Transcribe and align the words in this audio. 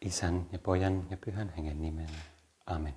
Isän 0.00 0.48
ja 0.52 0.58
Pojan 0.58 1.06
ja 1.10 1.16
Pyhän 1.16 1.48
Hengen 1.48 1.82
nimellä. 1.82 2.18
Amen. 2.66 2.94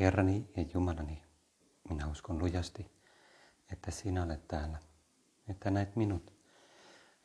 Herrani 0.00 0.50
ja 0.56 0.64
Jumalani, 0.74 1.22
minä 1.90 2.06
uskon 2.06 2.38
lujasti, 2.38 2.90
että 3.72 3.90
sinä 3.90 4.22
olet 4.22 4.48
täällä, 4.48 4.78
että 5.48 5.70
näet 5.70 5.96
minut, 5.96 6.34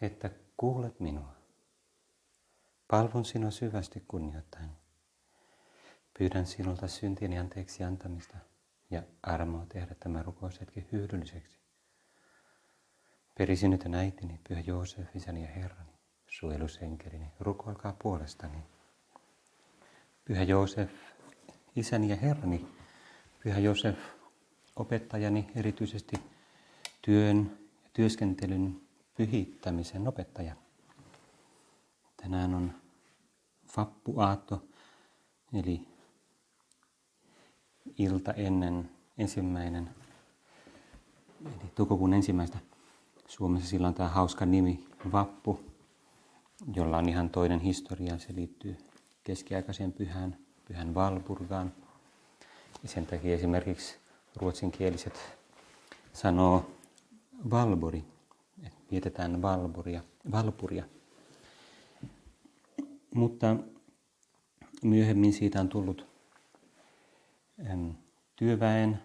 että 0.01 0.29
kuulet 0.57 0.99
minua. 0.99 1.35
Palvon 2.87 3.25
sinua 3.25 3.51
syvästi 3.51 4.03
kunnioittain. 4.07 4.69
Pyydän 6.17 6.45
sinulta 6.45 6.87
syntieni 6.87 7.39
anteeksi 7.39 7.83
antamista 7.83 8.37
ja 8.89 9.03
armoa 9.23 9.65
tehdä 9.65 9.95
tämä 9.99 10.23
rukoushetki 10.23 10.87
hyödylliseksi. 10.91 11.57
Perisynytön 13.37 13.93
äitini, 13.95 14.39
Pyhä 14.47 14.59
Joosef, 14.67 15.15
isäni 15.15 15.41
ja 15.41 15.47
Herrani, 15.47 15.92
suojelusenkelini, 16.39 17.25
rukoilkaa 17.39 17.95
puolestani. 17.99 18.57
Pyhä 20.25 20.43
Joosef, 20.43 20.91
isäni 21.75 22.09
ja 22.09 22.15
herrani, 22.15 22.67
Pyhä 23.43 23.59
Joosef, 23.59 23.97
opettajani 24.75 25.51
erityisesti 25.55 26.15
työn 27.01 27.57
ja 27.83 27.89
työskentelyn 27.93 28.81
pyhittämisen 29.17 30.07
opettaja. 30.07 30.55
Tänään 32.17 32.53
on 32.53 32.73
vappuaatto, 33.77 34.63
eli 35.53 35.87
ilta 37.97 38.33
ennen 38.33 38.89
ensimmäinen, 39.17 39.89
eli 41.45 41.71
toukokuun 41.75 42.13
ensimmäistä. 42.13 42.57
Suomessa 43.27 43.69
sillä 43.69 43.87
on 43.87 43.93
tämä 43.93 44.09
hauska 44.09 44.45
nimi, 44.45 44.87
vappu, 45.11 45.72
jolla 46.75 46.97
on 46.97 47.09
ihan 47.09 47.29
toinen 47.29 47.59
historia. 47.59 48.17
Se 48.17 48.35
liittyy 48.35 48.77
keskiaikaiseen 49.23 49.93
pyhään, 49.93 50.37
pyhän 50.67 50.95
Valpurgaan. 50.95 51.73
Ja 52.83 52.89
sen 52.89 53.05
takia 53.05 53.35
esimerkiksi 53.35 53.97
ruotsinkieliset 54.35 55.37
sanoo 56.13 56.71
Valbori, 57.49 58.03
että 58.63 58.79
vietetään 58.91 59.41
Valburia, 59.41 60.01
Valpuria. 60.31 60.85
Mutta 63.15 63.55
myöhemmin 64.83 65.33
siitä 65.33 65.59
on 65.59 65.69
tullut 65.69 66.07
työväen 68.35 68.99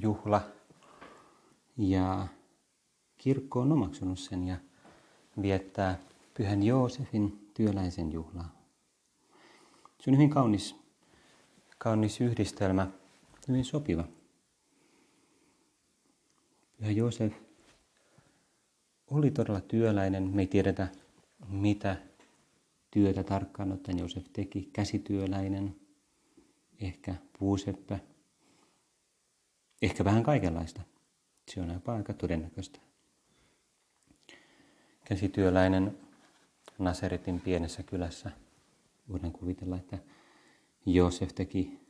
juhla 0.00 0.40
ja 1.76 2.26
kirkko 3.18 3.60
on 3.60 3.72
omaksunut 3.72 4.18
sen 4.18 4.46
ja 4.46 4.56
viettää 5.42 5.98
Pyhän 6.36 6.62
Joosefin 6.62 7.50
työläisen 7.54 8.12
juhlaa. 8.12 8.64
Se 10.00 10.10
on 10.10 10.16
hyvin 10.16 10.30
kaunis, 10.30 10.76
kaunis 11.78 12.20
yhdistelmä, 12.20 12.90
hyvin 13.48 13.64
sopiva. 13.64 14.04
Pyhä 16.76 16.90
Joosef 16.90 17.34
oli 19.10 19.30
todella 19.30 19.60
työläinen. 19.60 20.30
Me 20.34 20.42
ei 20.42 20.46
tiedetä, 20.46 20.88
mitä 21.48 21.96
työtä 22.90 23.22
tarkkaan 23.22 23.72
ottaen 23.72 23.98
Joosef 23.98 24.26
teki. 24.32 24.70
Käsityöläinen, 24.72 25.76
ehkä 26.80 27.14
puuseppä, 27.38 27.98
ehkä 29.82 30.04
vähän 30.04 30.22
kaikenlaista. 30.22 30.82
Se 31.50 31.60
on 31.60 31.82
aika 31.86 32.12
todennäköistä. 32.12 32.78
Käsityöläinen 35.04 36.03
Naseretin 36.78 37.40
pienessä 37.40 37.82
kylässä. 37.82 38.30
Voidaan 39.08 39.32
kuvitella, 39.32 39.76
että 39.76 39.98
Joosef 40.86 41.34
teki, 41.34 41.80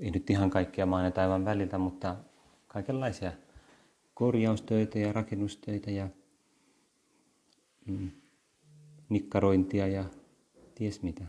ei 0.00 0.10
nyt 0.10 0.30
ihan 0.30 0.50
kaikkia 0.50 0.86
maan 0.86 1.04
ja 1.04 1.10
taivaan 1.10 1.44
väliltä, 1.44 1.78
mutta 1.78 2.16
kaikenlaisia 2.66 3.32
korjaustöitä 4.14 4.98
ja 4.98 5.12
rakennustöitä 5.12 5.90
ja 5.90 6.08
mm, 7.86 8.10
nikkarointia 9.08 9.86
ja 9.86 10.04
ties 10.74 11.02
mitä. 11.02 11.24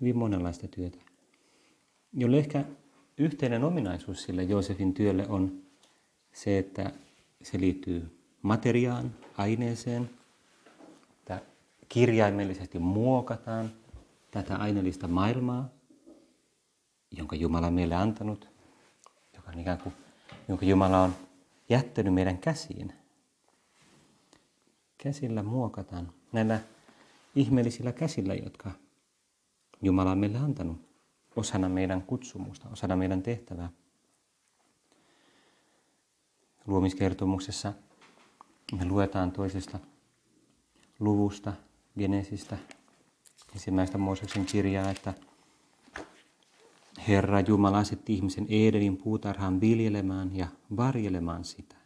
Hyvin 0.00 0.18
monenlaista 0.18 0.68
työtä. 0.68 0.98
Jolle 2.12 2.38
ehkä 2.38 2.64
yhteinen 3.18 3.64
ominaisuus 3.64 4.22
sille 4.22 4.42
Joosefin 4.42 4.94
työlle 4.94 5.28
on 5.28 5.62
se, 6.32 6.58
että 6.58 6.92
se 7.42 7.60
liittyy 7.60 8.23
materiaan, 8.44 9.14
aineeseen, 9.38 10.10
että 11.18 11.40
kirjaimellisesti 11.88 12.78
muokataan 12.78 13.72
tätä 14.30 14.56
aineellista 14.56 15.08
maailmaa, 15.08 15.68
jonka 17.10 17.36
Jumala 17.36 17.66
on 17.66 17.72
meille 17.72 17.94
antanut, 17.94 18.48
joka 19.34 19.50
on 19.50 19.58
ikään 19.58 19.78
kuin, 19.78 19.94
jonka 20.48 20.64
Jumala 20.64 21.02
on 21.02 21.14
jättänyt 21.68 22.14
meidän 22.14 22.38
käsiin. 22.38 22.92
Käsillä 24.98 25.42
muokataan 25.42 26.12
näillä 26.32 26.60
ihmeellisillä 27.34 27.92
käsillä, 27.92 28.34
jotka 28.34 28.70
Jumala 29.82 30.10
on 30.10 30.18
meille 30.18 30.38
antanut 30.38 30.80
osana 31.36 31.68
meidän 31.68 32.02
kutsumusta, 32.02 32.68
osana 32.72 32.96
meidän 32.96 33.22
tehtävää. 33.22 33.70
Luomiskertomuksessa 36.66 37.72
me 38.72 38.84
luetaan 38.84 39.32
toisesta 39.32 39.78
luvusta, 41.00 41.52
Genesistä, 41.98 42.56
ensimmäistä 43.52 43.98
Mooseksen 43.98 44.46
kirjaa, 44.46 44.90
että 44.90 45.14
Herra 47.08 47.40
Jumala 47.40 47.78
asetti 47.78 48.14
ihmisen 48.14 48.46
Edenin 48.48 48.96
puutarhaan 48.96 49.60
viljelemään 49.60 50.36
ja 50.36 50.46
varjelemaan 50.76 51.44
sitä. 51.44 51.76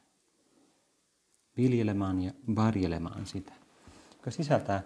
Viljelemään 1.56 2.22
ja 2.22 2.32
varjelemaan 2.56 3.26
sitä, 3.26 3.52
joka 4.16 4.30
sisältää 4.30 4.82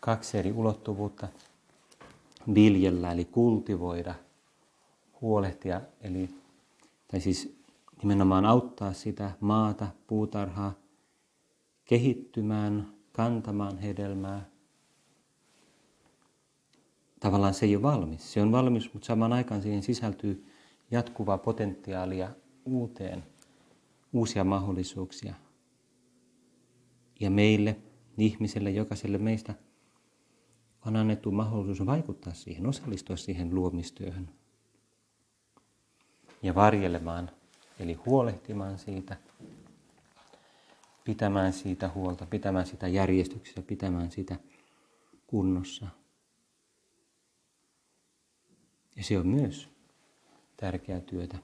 kaksi 0.00 0.38
eri 0.38 0.52
ulottuvuutta. 0.52 1.28
Viljellä 2.54 3.12
eli 3.12 3.24
kultivoida, 3.24 4.14
huolehtia, 5.20 5.80
eli, 6.00 6.30
tai 7.08 7.20
siis 7.20 7.57
nimenomaan 8.02 8.44
auttaa 8.44 8.92
sitä 8.92 9.30
maata, 9.40 9.88
puutarhaa 10.06 10.74
kehittymään, 11.84 12.92
kantamaan 13.12 13.78
hedelmää. 13.78 14.50
Tavallaan 17.20 17.54
se 17.54 17.66
ei 17.66 17.76
ole 17.76 17.82
valmis. 17.82 18.32
Se 18.32 18.42
on 18.42 18.52
valmis, 18.52 18.92
mutta 18.94 19.06
samaan 19.06 19.32
aikaan 19.32 19.62
siihen 19.62 19.82
sisältyy 19.82 20.46
jatkuvaa 20.90 21.38
potentiaalia 21.38 22.30
uuteen, 22.64 23.24
uusia 24.12 24.44
mahdollisuuksia. 24.44 25.34
Ja 27.20 27.30
meille, 27.30 27.76
ihmiselle, 28.18 28.70
jokaiselle 28.70 29.18
meistä 29.18 29.54
on 30.86 30.96
annettu 30.96 31.30
mahdollisuus 31.30 31.86
vaikuttaa 31.86 32.34
siihen, 32.34 32.66
osallistua 32.66 33.16
siihen 33.16 33.54
luomistyöhön 33.54 34.30
ja 36.42 36.54
varjelemaan 36.54 37.30
Eli 37.78 37.94
huolehtimaan 37.94 38.78
siitä, 38.78 39.16
pitämään 41.04 41.52
siitä 41.52 41.90
huolta, 41.94 42.26
pitämään 42.26 42.66
sitä 42.66 42.88
järjestyksessä, 42.88 43.62
pitämään 43.62 44.10
sitä 44.10 44.36
kunnossa. 45.26 45.86
Ja 48.96 49.04
se 49.04 49.18
on 49.18 49.26
myös 49.26 49.68
tärkeää 50.56 51.00
työtä. 51.00 51.38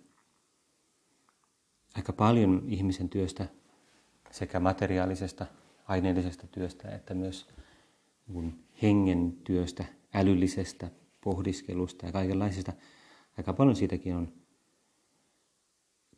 Aika 1.95 2.13
paljon 2.13 2.63
ihmisen 2.69 3.09
työstä, 3.09 3.47
sekä 4.31 4.61
materiaalisesta, 4.61 5.47
aineellisesta 5.89 6.47
työstä, 6.47 6.89
että 6.89 7.15
myös 7.15 7.49
hengen 8.83 9.33
työstä, 9.33 9.85
älyllisestä 10.15 10.91
pohdiskelusta 11.21 12.07
ja 12.07 12.13
kaikenlaisesta. 12.13 12.73
Aika 13.39 13.53
paljon 13.53 13.77
siitäkin 13.77 14.15
on 14.15 14.33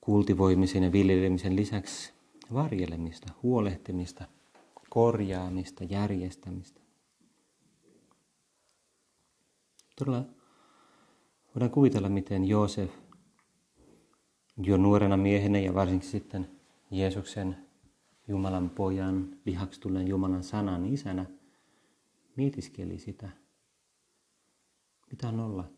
kultivoimisen 0.06 0.82
ja 0.82 0.92
viljelemisen 0.92 1.56
lisäksi 1.56 2.12
varjelemista, 2.52 3.32
huolehtimista, 3.42 4.24
korjaamista, 4.90 5.84
järjestämistä. 5.84 6.80
Todella 9.98 10.24
voidaan 11.54 11.70
kuvitella, 11.70 12.08
miten 12.08 12.44
Joosef 12.44 12.90
jo 14.62 14.76
nuorena 14.76 15.16
miehenä 15.16 15.58
ja 15.58 15.74
varsinkin 15.74 16.08
sitten 16.08 16.50
Jeesuksen 16.90 17.56
Jumalan 18.28 18.70
pojan, 18.70 19.36
lihaksi 19.44 19.80
tulleen 19.80 20.08
Jumalan 20.08 20.42
sanan 20.42 20.86
isänä 20.86 21.26
mietiskeli 22.36 22.98
sitä, 22.98 23.28
mitä 25.10 25.28
on 25.28 25.40
olla 25.40 25.70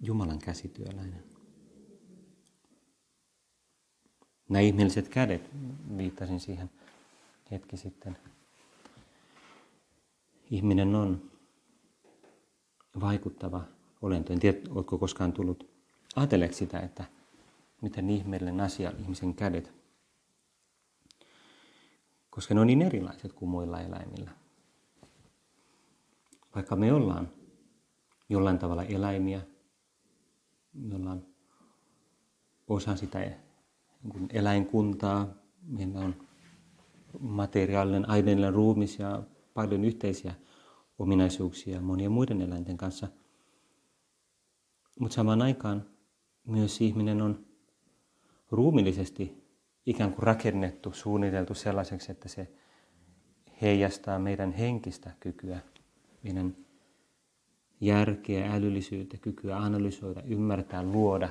Jumalan 0.00 0.38
käsityöläinen. 0.38 1.31
Nämä 4.52 4.60
ihmeelliset 4.60 5.08
kädet, 5.08 5.50
viittasin 5.96 6.40
siihen 6.40 6.70
hetki 7.50 7.76
sitten. 7.76 8.16
ihminen 10.50 10.94
on 10.94 11.30
vaikuttava 13.00 13.64
olento. 14.02 14.32
En 14.32 14.40
tiedä, 14.40 14.58
oletko 14.70 14.98
koskaan 14.98 15.32
tullut 15.32 15.70
ajatelleeksi 16.16 16.58
sitä, 16.58 16.80
että 16.80 17.04
miten 17.80 18.10
ihmeellinen 18.10 18.60
asia 18.60 18.92
ihmisen 18.98 19.34
kädet, 19.34 19.72
koska 22.30 22.54
ne 22.54 22.60
on 22.60 22.66
niin 22.66 22.82
erilaiset 22.82 23.32
kuin 23.32 23.48
muilla 23.48 23.80
eläimillä. 23.80 24.30
Vaikka 26.54 26.76
me 26.76 26.92
ollaan 26.92 27.28
jollain 28.28 28.58
tavalla 28.58 28.82
eläimiä, 28.82 29.40
me 30.72 30.94
ollaan 30.94 31.26
osa 32.68 32.96
sitä 32.96 33.22
niin 34.02 34.28
eläinkuntaa, 34.32 35.28
meillä 35.62 36.00
on 36.00 36.14
materiaalinen, 37.20 38.10
aineellinen 38.10 38.54
ruumis 38.54 38.98
ja 38.98 39.22
paljon 39.54 39.84
yhteisiä 39.84 40.34
ominaisuuksia 40.98 41.80
monien 41.80 42.12
muiden 42.12 42.42
eläinten 42.42 42.76
kanssa. 42.76 43.08
Mutta 45.00 45.14
samaan 45.14 45.42
aikaan 45.42 45.86
myös 46.46 46.80
ihminen 46.80 47.22
on 47.22 47.46
ruumillisesti 48.50 49.42
ikään 49.86 50.12
kuin 50.12 50.22
rakennettu, 50.22 50.92
suunniteltu 50.92 51.54
sellaiseksi, 51.54 52.12
että 52.12 52.28
se 52.28 52.52
heijastaa 53.62 54.18
meidän 54.18 54.52
henkistä 54.52 55.10
kykyä, 55.20 55.60
meidän 56.22 56.56
järkeä, 57.80 58.52
älyllisyyttä, 58.52 59.16
kykyä 59.16 59.56
analysoida, 59.56 60.22
ymmärtää, 60.22 60.82
luoda. 60.82 61.28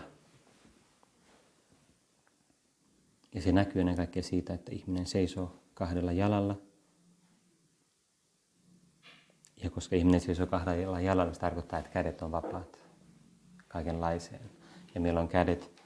Ja 3.36 3.42
se 3.42 3.52
näkyy 3.52 3.80
ennen 3.80 3.96
kaikkea 3.96 4.24
siitä, 4.24 4.54
että 4.54 4.72
ihminen 4.72 5.06
seisoo 5.06 5.60
kahdella 5.74 6.12
jalalla. 6.12 6.62
Ja 9.64 9.70
koska 9.70 9.96
ihminen 9.96 10.22
seisoo 10.22 10.48
kahdella 10.48 11.02
jalalla, 11.02 11.34
se 11.34 11.40
tarkoittaa, 11.40 11.80
että 11.80 11.92
kädet 11.92 12.22
on 12.22 12.32
vapaat 12.32 12.80
kaikenlaiseen. 13.68 14.50
Ja 14.96 15.02
meillä 15.02 15.20
on 15.20 15.28
kädet, 15.28 15.84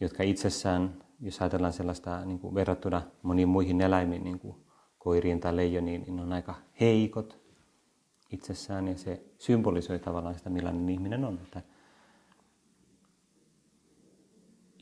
jotka 0.00 0.22
itsessään, 0.22 1.02
jos 1.20 1.40
ajatellaan 1.40 1.72
sellaista 1.72 2.24
niin 2.24 2.38
kuin 2.38 2.54
verrattuna 2.54 3.02
moniin 3.22 3.48
muihin 3.48 3.80
eläimiin, 3.80 4.24
niin 4.24 4.38
kuin 4.38 4.56
koiriin 4.98 5.40
tai 5.40 5.56
leijoniin, 5.56 6.02
niin 6.02 6.20
on 6.20 6.32
aika 6.32 6.54
heikot 6.80 7.38
itsessään 8.30 8.88
ja 8.88 8.98
se 8.98 9.24
symbolisoi 9.38 9.98
tavallaan 9.98 10.34
sitä, 10.34 10.50
millainen 10.50 10.88
ihminen 10.88 11.24
on. 11.24 11.38
Että 11.42 11.62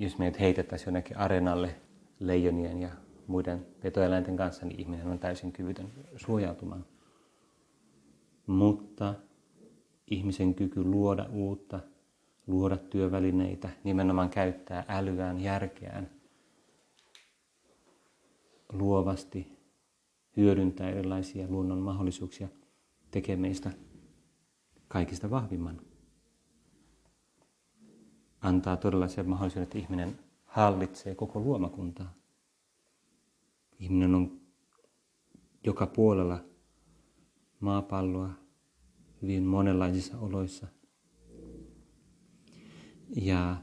jos 0.01 0.19
meidät 0.19 0.41
heitettäisiin 0.41 0.87
jonnekin 0.87 1.17
areenalle 1.17 1.75
leijonien 2.21 2.83
ja 2.83 2.91
muiden 3.27 3.67
petoeläinten 3.81 4.37
kanssa, 4.37 4.67
niin 4.67 4.81
ihminen 4.81 5.07
on 5.07 5.19
täysin 5.19 5.53
kyvytön 5.53 5.93
suojautumaan. 6.17 6.85
Mutta 8.47 9.15
ihmisen 10.11 10.55
kyky 10.55 10.85
luoda 10.85 11.27
uutta, 11.33 11.81
luoda 12.47 12.77
työvälineitä, 12.77 13.69
nimenomaan 13.85 14.31
käyttää 14.31 14.85
älyään, 14.89 15.41
järkeään 15.41 16.11
luovasti, 18.73 19.59
hyödyntää 20.37 20.91
erilaisia 20.91 21.47
luonnon 21.49 21.79
mahdollisuuksia, 21.79 22.49
tekee 23.11 23.37
meistä 23.37 23.71
kaikista 24.89 25.31
vahvimman. 25.31 25.90
Antaa 28.41 28.77
todella 28.77 29.09
sen 29.09 29.29
mahdollisuuden, 29.29 29.63
että 29.63 29.79
ihminen 29.79 30.19
hallitsee 30.45 31.15
koko 31.15 31.41
luomakuntaa. 31.41 32.15
Ihminen 33.79 34.15
on 34.15 34.41
joka 35.65 35.87
puolella 35.87 36.45
maapalloa 37.61 38.31
hyvin 39.23 39.43
monenlaisissa 39.43 40.19
oloissa. 40.19 40.67
Ja 43.17 43.57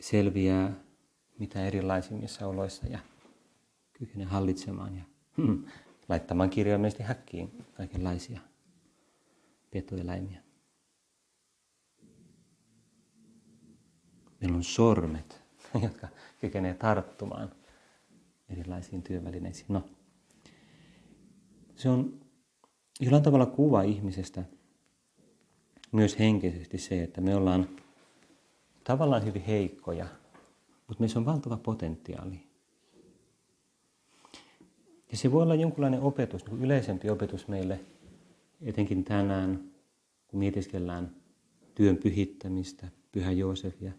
selviää 0.00 0.74
mitä 1.38 1.66
erilaisimmissa 1.66 2.46
oloissa 2.46 2.86
ja 2.86 2.98
kykenee 3.92 4.26
hallitsemaan 4.26 4.96
ja 4.96 5.04
laittamaan 6.08 6.50
kirjaimellisesti 6.50 7.02
häkkiin 7.02 7.64
kaikenlaisia 7.76 8.40
petoeläimiä. 9.70 10.47
Meillä 14.40 14.56
on 14.56 14.64
sormet, 14.64 15.42
jotka 15.82 16.08
kykenee 16.40 16.74
tarttumaan 16.74 17.50
erilaisiin 18.48 19.02
työvälineisiin. 19.02 19.66
No, 19.68 19.82
se 21.76 21.88
on 21.88 22.20
jollain 23.00 23.22
tavalla 23.22 23.46
kuva 23.46 23.82
ihmisestä 23.82 24.44
myös 25.92 26.18
henkisesti 26.18 26.78
se, 26.78 27.02
että 27.02 27.20
me 27.20 27.34
ollaan 27.34 27.68
tavallaan 28.84 29.24
hyvin 29.24 29.42
heikkoja, 29.42 30.06
mutta 30.86 31.00
meissä 31.00 31.18
on 31.18 31.26
valtava 31.26 31.56
potentiaali. 31.56 32.48
Ja 35.10 35.16
se 35.16 35.32
voi 35.32 35.42
olla 35.42 35.54
jonkunlainen 35.54 36.00
opetus, 36.00 36.46
niin 36.46 36.64
yleisempi 36.64 37.10
opetus 37.10 37.48
meille, 37.48 37.80
etenkin 38.60 39.04
tänään, 39.04 39.70
kun 40.28 40.38
mietiskellään 40.38 41.16
työn 41.74 41.96
pyhittämistä, 41.96 42.88
Pyhä 43.12 43.32
Joosefia. 43.32 43.92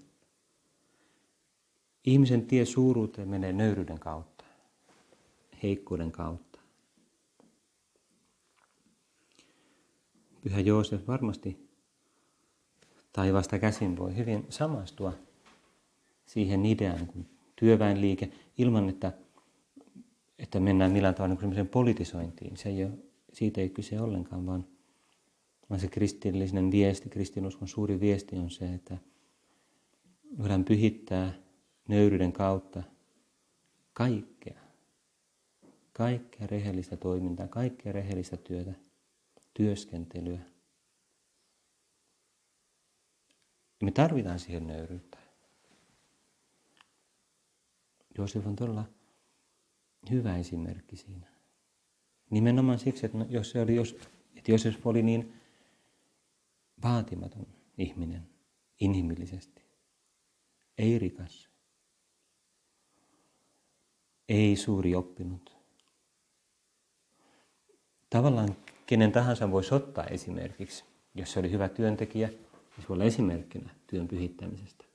Ihmisen 2.09 2.45
tie 2.45 2.65
suuruuteen 2.65 3.27
menee 3.27 3.53
nöyryyden 3.53 3.99
kautta 3.99 4.39
heikkuuden 5.63 6.11
kautta. 6.11 6.59
Pyhä 10.41 10.59
Joosef 10.59 11.07
varmasti 11.07 11.69
taivaasta 13.13 13.59
käsin 13.59 13.97
voi 13.97 14.15
hyvin 14.15 14.45
samastua 14.49 15.13
siihen 16.25 16.65
ideaan 16.65 17.07
kuin 17.07 17.25
työväenliike 17.55 18.31
ilman, 18.57 18.89
että, 18.89 19.13
että 20.39 20.59
mennään 20.59 20.91
millään 20.91 21.15
tavalla 21.15 21.35
niin 21.41 21.67
politisointiin. 21.67 22.57
Se 22.57 22.69
ei 22.69 22.83
ole, 22.83 22.93
siitä 23.33 23.61
ei 23.61 23.69
kyse 23.69 24.01
ollenkaan, 24.01 24.45
vaan, 24.45 24.65
vaan 25.69 25.79
se 25.79 25.87
kristillinen 25.87 26.71
viesti, 26.71 27.09
kristinuskon 27.09 27.67
suuri 27.67 27.99
viesti 27.99 28.35
on 28.35 28.51
se, 28.51 28.73
että 28.73 28.97
voidaan 30.37 30.65
pyhittää 30.65 31.48
nöyryyden 31.89 32.33
kautta 32.33 32.83
kaikkea 33.93 34.69
kaikkea 35.99 36.47
rehellistä 36.47 36.97
toimintaa, 36.97 37.47
kaikkea 37.47 37.91
rehellistä 37.91 38.37
työtä, 38.37 38.73
työskentelyä. 39.53 40.39
Ja 43.79 43.85
me 43.85 43.91
tarvitaan 43.91 44.39
siihen 44.39 44.67
nöyryyttä. 44.67 45.17
Joosef 48.17 48.47
on 48.47 48.55
todella 48.55 48.85
hyvä 50.09 50.37
esimerkki 50.37 50.95
siinä. 50.95 51.27
Nimenomaan 52.29 52.79
siksi, 52.79 53.05
että 53.05 53.17
jos 53.29 53.51
se 53.51 53.61
oli, 53.61 53.75
jos, 53.75 53.97
että 54.35 54.51
Joosef 54.51 54.87
oli 54.87 55.03
niin 55.03 55.33
vaatimaton 56.83 57.47
ihminen 57.77 58.29
inhimillisesti, 58.79 59.61
ei 60.77 60.99
rikas, 60.99 61.48
ei 64.29 64.55
suuri 64.55 64.95
oppinut, 64.95 65.57
tavallaan 68.09 68.55
kenen 68.85 69.11
tahansa 69.11 69.51
voisi 69.51 69.75
ottaa 69.75 70.05
esimerkiksi. 70.05 70.83
Jos 71.15 71.31
se 71.31 71.39
oli 71.39 71.51
hyvä 71.51 71.69
työntekijä, 71.69 72.27
niin 72.27 72.81
se 72.81 72.89
voi 72.89 72.95
olla 72.95 73.03
esimerkkinä 73.03 73.69
työn 73.87 74.07
pyhittämisestä. 74.07 74.85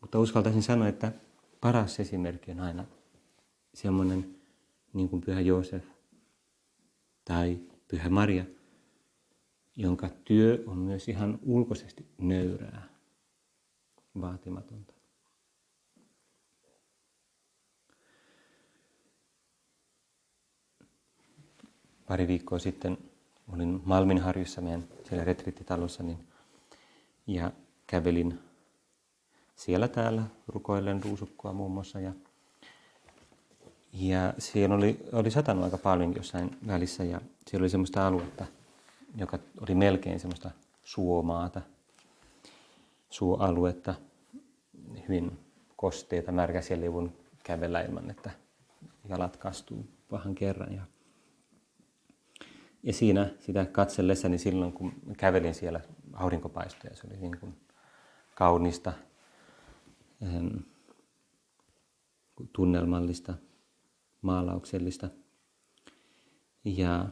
Mutta 0.00 0.18
uskaltaisin 0.18 0.62
sanoa, 0.62 0.88
että 0.88 1.12
paras 1.60 2.00
esimerkki 2.00 2.50
on 2.50 2.60
aina 2.60 2.84
semmoinen 3.74 4.36
niin 4.92 5.08
kuin 5.08 5.22
Pyhä 5.22 5.40
Joosef 5.40 5.84
tai 7.24 7.58
Pyhä 7.88 8.08
Maria, 8.08 8.44
jonka 9.76 10.08
työ 10.24 10.64
on 10.66 10.78
myös 10.78 11.08
ihan 11.08 11.38
ulkoisesti 11.42 12.06
nöyrää, 12.18 12.88
vaatimatonta. 14.20 14.95
Pari 22.08 22.28
viikkoa 22.28 22.58
sitten 22.58 22.98
olin 23.52 23.82
Malminharjussa 23.84 24.60
meidän 24.60 24.84
siellä 25.08 25.24
retriittitalossa 25.24 26.02
niin, 26.02 26.18
ja 27.26 27.52
kävelin 27.86 28.38
siellä 29.56 29.88
täällä 29.88 30.22
rukoillen 30.48 31.02
ruusukkoa 31.02 31.52
muun 31.52 31.72
muassa 31.72 32.00
ja, 32.00 32.12
ja 33.92 34.34
siellä 34.38 34.74
oli, 34.74 35.00
oli 35.12 35.30
satanut 35.30 35.64
aika 35.64 35.78
paljon 35.78 36.14
jossain 36.16 36.56
välissä 36.66 37.04
ja 37.04 37.20
siellä 37.46 37.64
oli 37.64 37.70
semmoista 37.70 38.06
aluetta, 38.06 38.46
joka 39.16 39.38
oli 39.60 39.74
melkein 39.74 40.20
semmoista 40.20 40.50
suomaata, 40.84 41.60
suoaluetta, 43.10 43.94
hyvin 45.08 45.38
kosteita, 45.76 46.32
märkäisiä 46.32 46.80
levun 46.80 47.12
kävellä 47.42 47.80
ilman, 47.80 48.10
että 48.10 48.30
jalat 49.08 49.36
kastuu 49.36 49.86
pahan 50.10 50.34
kerran. 50.34 50.74
Ja, 50.74 50.82
ja 52.86 52.92
siinä 52.92 53.30
sitä 53.40 53.64
katsellessani 53.64 54.38
silloin, 54.38 54.72
kun 54.72 54.92
kävelin 55.16 55.54
siellä 55.54 55.80
aurinkopaistoja, 56.12 56.96
se 56.96 57.06
oli 57.06 57.16
niin 57.16 57.36
kuin 57.40 57.54
kaunista, 58.34 58.92
ähm, 60.22 60.56
tunnelmallista, 62.52 63.34
maalauksellista. 64.22 65.08
Ja 66.64 67.06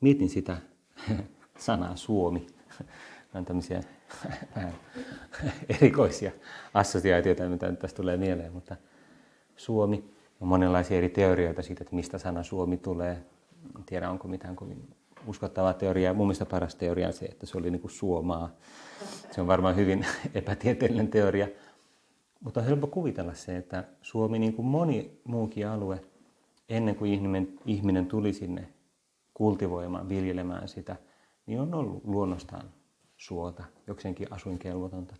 mietin 0.00 0.28
sitä 0.28 0.56
sanaa 1.58 1.96
Suomi. 1.96 2.46
on 3.34 3.44
tämmöisiä 3.44 3.80
vähän 4.56 4.74
erikoisia 5.68 6.32
assosiaatioita, 6.74 7.48
mitä 7.48 7.70
nyt 7.70 7.78
tästä 7.78 7.96
tulee 7.96 8.16
mieleen, 8.16 8.52
mutta 8.52 8.76
Suomi 9.56 10.04
on 10.40 10.48
monenlaisia 10.48 10.96
eri 10.96 11.08
teorioita 11.08 11.62
siitä, 11.62 11.84
että 11.84 11.96
mistä 11.96 12.18
sana 12.18 12.42
Suomi 12.42 12.76
tulee. 12.76 13.24
En 13.76 13.84
tiedä, 13.84 14.10
onko 14.10 14.28
mitään 14.28 14.56
kovin 14.56 14.94
uskottavaa 15.26 15.74
teoriaa. 15.74 16.14
Mun 16.14 16.26
mielestä 16.26 16.46
paras 16.46 16.74
teoria 16.74 17.06
on 17.06 17.12
se, 17.12 17.24
että 17.24 17.46
se 17.46 17.58
oli 17.58 17.70
niin 17.70 17.80
kuin 17.80 17.90
Suomaa. 17.90 18.50
Se 19.30 19.40
on 19.40 19.46
varmaan 19.46 19.76
hyvin 19.76 20.06
epätieteellinen 20.34 21.08
teoria. 21.08 21.48
Mutta 22.40 22.60
on 22.60 22.66
helppo 22.66 22.86
kuvitella 22.86 23.34
se, 23.34 23.56
että 23.56 23.84
Suomi, 24.02 24.38
niin 24.38 24.54
kuin 24.54 24.66
moni 24.66 25.20
muukin 25.24 25.68
alue, 25.68 26.04
ennen 26.68 26.96
kuin 26.96 27.12
ihminen, 27.12 27.58
ihminen 27.66 28.06
tuli 28.06 28.32
sinne 28.32 28.68
kultivoimaan, 29.34 30.08
viljelemään 30.08 30.68
sitä, 30.68 30.96
niin 31.46 31.60
on 31.60 31.74
ollut 31.74 32.04
luonnostaan 32.04 32.70
suota, 33.16 33.64
jokseenkin 33.86 34.32
asuinkelvotonta. 34.32 35.16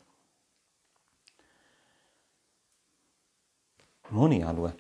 Moni 4.11 4.45
alue. 4.45 4.73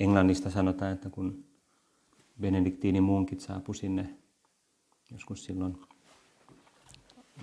Englannista 0.00 0.50
sanotaan, 0.50 0.92
että 0.92 1.10
kun 1.10 1.43
benediktiini 2.40 3.00
munkit 3.00 3.40
saapu 3.40 3.72
sinne 3.72 4.16
joskus 5.10 5.44
silloin 5.44 5.78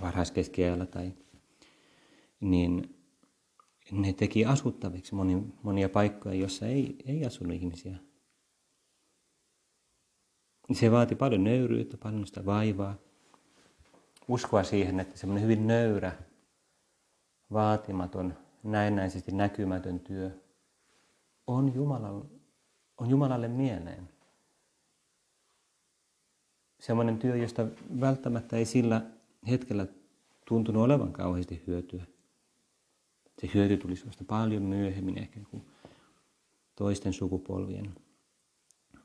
varhaiskeskiajalla 0.01 0.85
tai 0.85 1.13
niin 2.39 2.95
ne 3.91 4.13
teki 4.13 4.45
asuttaviksi 4.45 5.15
monia, 5.15 5.37
monia 5.63 5.89
paikkoja, 5.89 6.35
joissa 6.35 6.65
ei, 6.65 6.95
ei 7.05 7.25
asunut 7.25 7.53
ihmisiä. 7.53 7.97
Se 10.71 10.91
vaati 10.91 11.15
paljon 11.15 11.43
nöyryyttä, 11.43 11.97
paljon 11.97 12.27
sitä 12.27 12.45
vaivaa, 12.45 12.95
uskoa 14.27 14.63
siihen, 14.63 14.99
että 14.99 15.17
semmoinen 15.17 15.43
hyvin 15.43 15.67
nöyrä, 15.67 16.11
vaatimaton, 17.53 18.33
näennäisesti 18.63 19.31
näkymätön 19.31 19.99
työ 19.99 20.31
on 21.47 21.75
Jumalalle, 21.75 22.25
on 22.97 23.09
Jumalalle 23.09 23.47
mieleen. 23.47 24.09
Semmoinen 26.81 27.19
työ, 27.19 27.35
josta 27.35 27.67
välttämättä 27.99 28.57
ei 28.57 28.65
sillä 28.65 29.01
hetkellä 29.47 29.87
tuntunut 30.45 30.83
olevan 30.83 31.13
kauheasti 31.13 31.63
hyötyä. 31.67 32.03
Se 33.41 33.49
hyöty 33.53 33.77
tulisi 33.77 34.05
vasta 34.05 34.23
paljon 34.23 34.63
myöhemmin, 34.63 35.17
ehkä 35.17 35.39
kuin 35.51 35.65
toisten 36.75 37.13
sukupolvien 37.13 37.95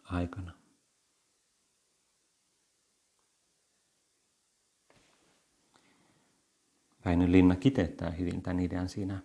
aikana. 0.03 0.53
Väinö 7.05 7.33
Linna 7.33 7.57
kiteyttää 7.57 8.11
hyvin 8.11 8.43
tämän 8.43 8.61
idean 8.61 8.89
siinä 8.89 9.23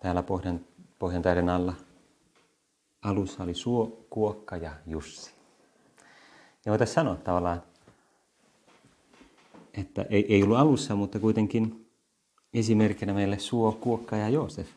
täällä 0.00 0.22
Pohjan, 0.22 0.60
Pohjantäiden 0.98 1.48
alla. 1.48 1.74
Alussa 3.02 3.42
oli 3.42 3.54
Suo, 3.54 4.06
Kuokka 4.10 4.56
ja 4.56 4.76
Jussi. 4.86 5.41
Ja 6.66 6.70
voitaisiin 6.70 6.94
sanoa 6.94 7.16
tavallaan, 7.16 7.62
että 9.74 10.06
ei, 10.10 10.34
ei 10.34 10.42
ollut 10.42 10.56
alussa, 10.56 10.94
mutta 10.96 11.18
kuitenkin 11.18 11.86
esimerkkinä 12.54 13.14
meille 13.14 13.38
Suo, 13.38 13.72
Kuokka 13.72 14.16
ja 14.16 14.28
Joosef. 14.28 14.68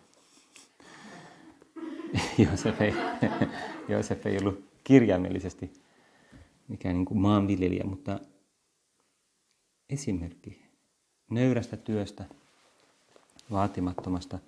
Joosef 2.46 2.82
ei, 2.82 2.94
Joosef 3.90 4.26
ei 4.26 4.38
ollut 4.38 4.64
kirjaimellisesti 4.84 5.74
mikään 6.68 6.96
niin 6.96 7.06
kuin 7.06 7.20
maanviljelijä, 7.20 7.84
mutta 7.84 8.20
esimerkki 9.90 10.66
nöyrästä 11.30 11.78
työstä, 11.78 12.26
vaatimattomasta, 13.52 14.40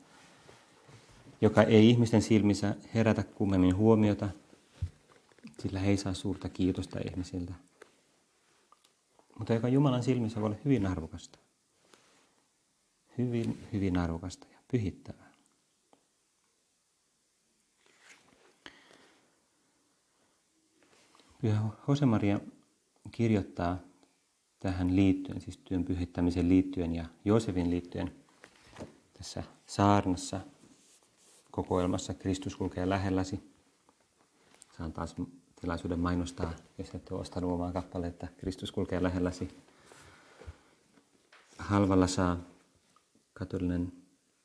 joka 1.42 1.64
ei 1.64 1.90
ihmisten 1.90 2.22
silmissä 2.22 2.76
herätä 2.94 3.24
kummemmin 3.24 3.76
huomiota, 3.76 4.30
sillä 5.60 5.80
he 5.80 5.90
ei 5.90 5.98
saa 5.98 6.14
suurta 6.14 6.50
kiitosta 6.50 7.00
ihmisiltä, 7.00 7.54
mutta 9.40 9.54
joka 9.54 9.68
Jumalan 9.68 10.04
silmissä 10.04 10.42
voi 10.42 10.48
olla 10.48 10.58
hyvin 10.66 10.86
arvokasta. 10.86 11.40
Hyvin, 13.18 13.68
hyvin 13.74 13.98
arvokasta 13.98 14.48
ja 14.52 14.60
pyhittävää. 14.72 15.28
Pyhä 21.42 21.62
Josemaria 21.88 22.40
kirjoittaa 23.12 23.78
tähän 24.60 24.96
liittyen, 24.96 25.42
siis 25.42 25.58
työn 25.58 25.86
pyhittämiseen 25.86 26.50
liittyen 26.50 26.96
ja 26.96 27.06
Joosefin 27.26 27.70
liittyen 27.70 28.16
tässä 29.14 29.44
saarnassa 29.66 30.42
kokoelmassa 31.52 32.14
Kristus 32.14 32.56
kulkee 32.56 32.90
lähelläsi. 32.90 33.40
Saan 34.78 34.94
taas 34.94 35.16
tilaisuuden 35.62 36.00
mainostaa, 36.00 36.54
jos 36.78 36.96
ette 36.96 37.14
ole 37.14 37.22
ostanut 37.22 37.52
omaa 37.52 37.72
kappaletta, 37.72 38.28
Kristus 38.38 38.72
kulkee 38.72 39.04
lähelläsi. 39.04 39.50
Halvalla 41.58 42.08
saa 42.08 42.38
katolinen 43.34 43.94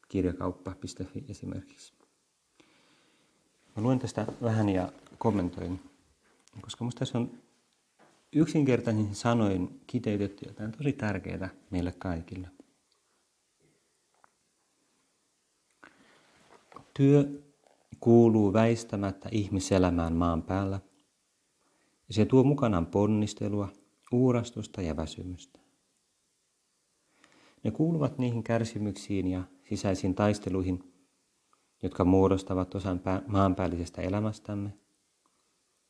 kirjakauppa.fi 0.08 1.24
esimerkiksi. 1.28 1.92
Mä 3.76 3.82
luen 3.82 3.98
tästä 3.98 4.26
vähän 4.42 4.68
ja 4.68 4.92
kommentoin, 5.18 5.80
koska 6.60 6.84
minusta 6.84 6.98
tässä 6.98 7.18
on 7.18 7.30
yksinkertaisin 8.32 9.14
sanoin 9.14 9.80
kiteytetty 9.86 10.46
jotain 10.48 10.72
tosi 10.72 10.92
tärkeää 10.92 11.50
meille 11.70 11.92
kaikille. 11.92 12.48
Työ 16.94 17.42
kuuluu 18.00 18.52
väistämättä 18.52 19.28
ihmiselämään 19.32 20.12
maan 20.12 20.42
päällä, 20.42 20.80
ja 22.12 22.14
se 22.14 22.24
tuo 22.24 22.44
mukanaan 22.44 22.86
ponnistelua, 22.86 23.68
uurastusta 24.12 24.82
ja 24.82 24.96
väsymystä. 24.96 25.58
Ne 27.64 27.70
kuuluvat 27.70 28.18
niihin 28.18 28.42
kärsimyksiin 28.42 29.26
ja 29.26 29.42
sisäisiin 29.68 30.14
taisteluihin, 30.14 30.92
jotka 31.82 32.04
muodostavat 32.04 32.74
osan 32.74 33.00
maanpäällisestä 33.26 34.02
elämästämme 34.02 34.72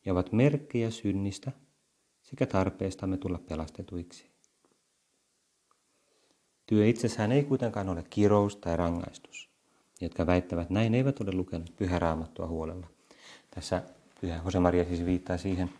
ja 0.04 0.12
ovat 0.12 0.32
merkkejä 0.32 0.90
synnistä 0.90 1.52
sekä 2.22 2.46
tarpeestamme 2.46 3.16
tulla 3.16 3.38
pelastetuiksi. 3.38 4.26
Työ 6.66 6.86
itsessään 6.86 7.32
ei 7.32 7.44
kuitenkaan 7.44 7.88
ole 7.88 8.04
kirous 8.10 8.56
tai 8.56 8.76
rangaistus. 8.76 9.50
Jotka 10.00 10.26
väittävät 10.26 10.70
näin 10.70 10.94
eivät 10.94 11.20
ole 11.20 11.32
lukenut 11.32 11.76
pyhäraamattua 11.76 12.46
huolella. 12.46 12.86
Tässä 13.50 13.82
Pyhä 14.22 14.40
Josemaria 14.44 14.84
siis 14.84 15.04
viittaa 15.04 15.38
siihen 15.38 15.70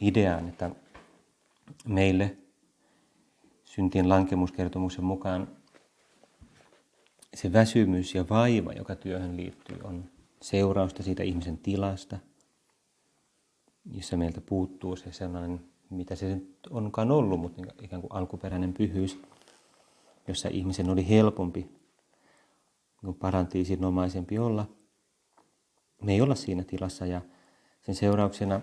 ideaan, 0.00 0.48
että 0.48 0.70
meille 1.86 2.36
syntien 3.64 4.08
lankemuskertomuksen 4.08 5.04
mukaan 5.04 5.48
se 7.34 7.52
väsymys 7.52 8.14
ja 8.14 8.24
vaiva, 8.30 8.72
joka 8.72 8.96
työhön 8.96 9.36
liittyy, 9.36 9.78
on 9.84 10.04
seurausta 10.42 11.02
siitä 11.02 11.22
ihmisen 11.22 11.58
tilasta, 11.58 12.18
jossa 13.84 14.16
meiltä 14.16 14.40
puuttuu 14.40 14.96
se 14.96 15.12
sellainen 15.12 15.60
mitä 15.90 16.16
se 16.16 16.40
onkaan 16.70 17.10
ollut, 17.10 17.40
mutta 17.40 17.62
ikään 17.82 18.02
kuin 18.02 18.12
alkuperäinen 18.12 18.72
pyhyys, 18.72 19.22
jossa 20.28 20.48
ihmisen 20.48 20.90
oli 20.90 21.08
helpompi, 21.08 21.70
niin 23.02 23.14
parantiisinomaisempi 23.14 24.38
olla. 24.38 24.66
Me 26.02 26.12
ei 26.12 26.20
olla 26.20 26.34
siinä 26.34 26.64
tilassa 26.64 27.06
ja 27.06 27.20
sen 27.82 27.94
seurauksena 27.94 28.60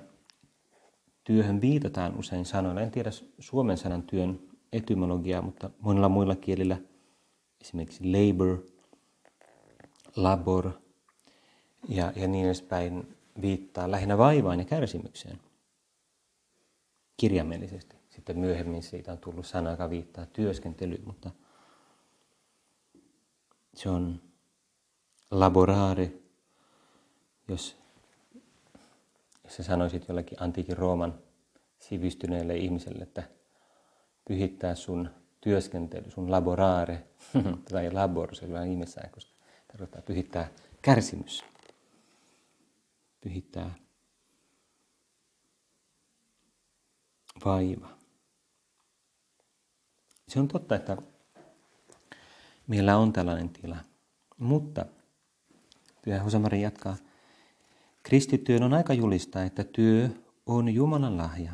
työhön 1.23 1.61
viitataan 1.61 2.19
usein 2.19 2.45
sanoilla. 2.45 2.81
En 2.81 2.91
tiedä 2.91 3.09
suomen 3.39 3.77
sanan 3.77 4.03
työn 4.03 4.39
etymologiaa, 4.73 5.41
mutta 5.41 5.69
monilla 5.79 6.09
muilla 6.09 6.35
kielillä 6.35 6.77
esimerkiksi 7.61 8.03
labor, 8.03 8.57
labor 10.15 10.71
ja, 11.89 12.13
ja 12.15 12.27
niin 12.27 12.45
edespäin 12.45 13.17
viittaa 13.41 13.91
lähinnä 13.91 14.17
vaivaan 14.17 14.59
ja 14.59 14.65
kärsimykseen 14.65 15.39
kirjaimellisesti. 17.17 17.95
Sitten 18.09 18.39
myöhemmin 18.39 18.83
siitä 18.83 19.11
on 19.11 19.17
tullut 19.17 19.45
sana, 19.45 19.71
joka 19.71 19.89
viittaa 19.89 20.25
työskentelyyn, 20.25 21.05
mutta 21.05 21.31
se 23.73 23.89
on 23.89 24.21
laborare, 25.31 26.11
jos 27.47 27.82
sä 29.57 29.63
sanoisit 29.63 30.07
jollekin 30.07 30.43
antiikin 30.43 30.77
Rooman 30.77 31.19
sivistyneelle 31.79 32.55
ihmiselle, 32.57 33.03
että 33.03 33.23
pyhittää 34.27 34.75
sun 34.75 35.09
työskentely, 35.41 36.11
sun 36.11 36.31
laborare, 36.31 37.07
tai 37.71 37.91
labor, 37.91 38.35
se 38.35 38.45
on 38.45 38.51
vähän 38.51 38.69
koska 39.11 39.31
tarkoittaa 39.67 40.01
pyhittää 40.01 40.49
kärsimys, 40.81 41.43
pyhittää 43.21 43.73
vaiva. 47.45 47.89
Se 50.27 50.39
on 50.39 50.47
totta, 50.47 50.75
että 50.75 50.97
meillä 52.67 52.97
on 52.97 53.13
tällainen 53.13 53.49
tila. 53.49 53.77
Mutta, 54.37 54.85
Pyhä 56.01 56.23
Hosamari 56.23 56.61
jatkaa, 56.61 56.95
kristittyön 58.03 58.63
on 58.63 58.73
aika 58.73 58.93
julistaa, 58.93 59.43
että 59.43 59.63
työ 59.63 60.09
on 60.45 60.73
Jumalan 60.73 61.17
lahja. 61.17 61.53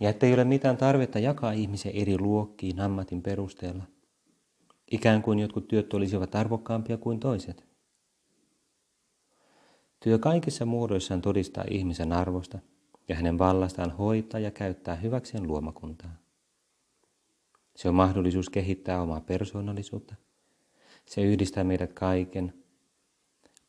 Ja 0.00 0.10
että 0.10 0.26
ei 0.26 0.34
ole 0.34 0.44
mitään 0.44 0.76
tarvetta 0.76 1.18
jakaa 1.18 1.52
ihmisiä 1.52 1.92
eri 1.94 2.18
luokkiin 2.18 2.80
ammatin 2.80 3.22
perusteella. 3.22 3.84
Ikään 4.90 5.22
kuin 5.22 5.38
jotkut 5.38 5.68
työt 5.68 5.94
olisivat 5.94 6.34
arvokkaampia 6.34 6.96
kuin 6.96 7.20
toiset. 7.20 7.64
Työ 10.00 10.18
kaikissa 10.18 10.66
muodoissaan 10.66 11.22
todistaa 11.22 11.64
ihmisen 11.70 12.12
arvosta 12.12 12.58
ja 13.08 13.14
hänen 13.14 13.38
vallastaan 13.38 13.90
hoitaa 13.90 14.40
ja 14.40 14.50
käyttää 14.50 14.94
hyväkseen 14.94 15.46
luomakuntaa. 15.46 16.16
Se 17.76 17.88
on 17.88 17.94
mahdollisuus 17.94 18.50
kehittää 18.50 19.02
omaa 19.02 19.20
persoonallisuutta. 19.20 20.14
Se 21.06 21.22
yhdistää 21.22 21.64
meidät 21.64 21.92
kaiken 21.92 22.59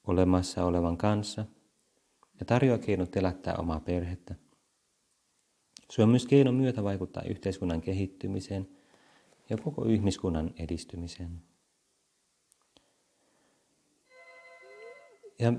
olemassa 0.08 0.66
olevan 0.66 0.98
kanssa 0.98 1.46
ja 2.40 2.46
tarjoaa 2.46 2.78
keinot 2.78 3.16
elättää 3.16 3.56
omaa 3.56 3.80
perhettä. 3.80 4.36
Se 5.90 6.04
on 6.04 6.10
myös 6.10 6.26
keino 6.26 6.52
myötä 6.52 6.84
vaikuttaa 6.84 7.24
yhteiskunnan 7.24 7.82
kehittymiseen 7.82 8.70
ja 9.50 9.58
koko 9.58 9.86
ihmiskunnan 9.86 10.54
edistymiseen. 10.60 11.42
Ja 15.40 15.54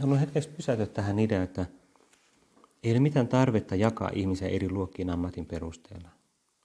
haluan 0.00 0.18
hetkeksi 0.18 0.48
pysäyttää 0.48 0.86
tähän 0.86 1.18
ideaan, 1.18 1.44
että 1.44 1.66
ei 2.82 2.92
ole 2.92 3.00
mitään 3.00 3.28
tarvetta 3.28 3.74
jakaa 3.74 4.10
ihmisiä 4.14 4.48
eri 4.48 4.70
luokkiin 4.70 5.10
ammatin 5.10 5.46
perusteella. 5.46 6.08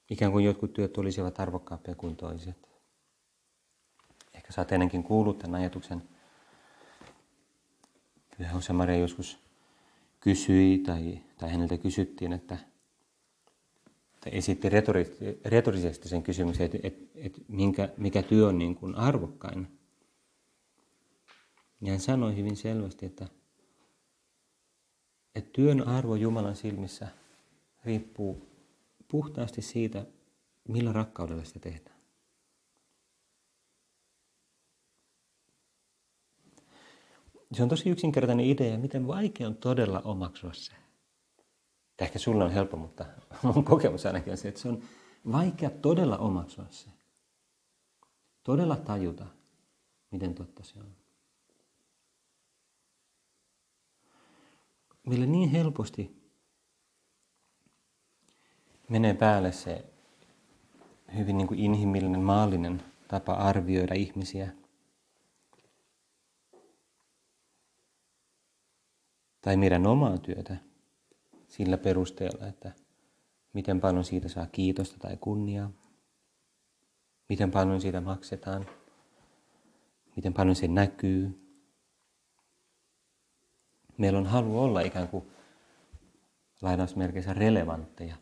Ikään 0.09 0.31
kuin 0.31 0.45
jotkut 0.45 0.73
työt 0.73 0.97
olisivat 0.97 1.39
arvokkaampia 1.39 1.95
kuin 1.95 2.15
toiset. 2.15 2.69
Ehkä 4.33 4.53
sä 4.53 4.61
oot 4.61 4.71
ennenkin 4.71 5.03
kuullut 5.03 5.39
tämän 5.39 5.61
ajatuksen. 5.61 6.03
Jose 8.39 8.73
Maria 8.73 8.97
joskus 8.97 9.39
kysyi 10.19 10.77
tai, 10.77 11.19
tai 11.37 11.51
häneltä 11.51 11.77
kysyttiin, 11.77 12.33
että 12.33 12.57
tai 14.19 14.37
esitti 14.37 14.69
retorisesti 15.45 16.09
sen 16.09 16.23
kysymyksen, 16.23 16.65
että, 16.65 16.77
että, 16.83 17.05
että 17.15 17.41
minkä, 17.47 17.89
mikä 17.97 18.23
työ 18.23 18.47
on 18.47 18.57
niin 18.57 18.75
kuin 18.75 18.95
arvokkain. 18.95 19.67
Ja 21.81 21.91
hän 21.91 21.99
sanoi 21.99 22.35
hyvin 22.35 22.55
selvästi, 22.55 23.05
että, 23.05 23.27
että 25.35 25.49
työn 25.53 25.87
arvo 25.87 26.15
Jumalan 26.15 26.55
silmissä 26.55 27.07
riippuu 27.85 28.47
puhtaasti 29.07 29.61
siitä, 29.61 30.05
millä 30.67 30.93
rakkaudella 30.93 31.43
sitä 31.43 31.59
tehdään. 31.59 31.96
Se 37.51 37.63
on 37.63 37.69
tosi 37.69 37.89
yksinkertainen 37.89 38.45
idea, 38.45 38.77
miten 38.77 39.07
vaikea 39.07 39.47
on 39.47 39.55
todella 39.55 40.01
omaksua 40.03 40.53
se. 40.53 40.73
Ehkä 41.99 42.19
sulla 42.19 42.45
on 42.45 42.51
helppo, 42.51 42.77
mutta 42.77 43.05
mun 43.43 43.63
kokemus 43.63 44.05
ainakin 44.05 44.31
on 44.31 44.37
se, 44.37 44.47
että 44.47 44.61
se 44.61 44.67
on 44.67 44.81
vaikea 45.31 45.69
todella 45.69 46.17
omaksua 46.17 46.65
se. 46.69 46.89
Todella 48.43 48.75
tajuta, 48.75 49.25
miten 50.11 50.35
totta 50.35 50.63
se 50.63 50.79
on. 50.79 50.95
Meille 55.07 55.25
niin 55.25 55.49
helposti 55.49 56.17
menee 58.89 59.13
päälle 59.13 59.51
se 59.51 59.85
hyvin 61.17 61.37
niin 61.37 61.47
kuin 61.47 61.59
inhimillinen, 61.59 62.21
maallinen 62.21 62.83
tapa 63.07 63.33
arvioida 63.33 63.93
ihmisiä. 63.93 64.51
Tai 69.41 69.57
meidän 69.57 69.87
omaa 69.87 70.17
työtä 70.17 70.57
sillä 71.47 71.77
perusteella, 71.77 72.47
että 72.47 72.71
miten 73.53 73.81
paljon 73.81 74.03
siitä 74.03 74.29
saa 74.29 74.47
kiitosta 74.47 74.99
tai 74.99 75.17
kunniaa, 75.17 75.71
miten 77.29 77.51
paljon 77.51 77.81
siitä 77.81 78.01
maksetaan, 78.01 78.65
miten 80.15 80.33
paljon 80.33 80.55
se 80.55 80.67
näkyy. 80.67 81.43
Meillä 83.97 84.19
on 84.19 84.25
halu 84.25 84.59
olla 84.59 84.81
ikään 84.81 85.07
kuin 85.07 85.27
lainausmerkeissä 86.61 87.33
relevantteja. 87.33 88.15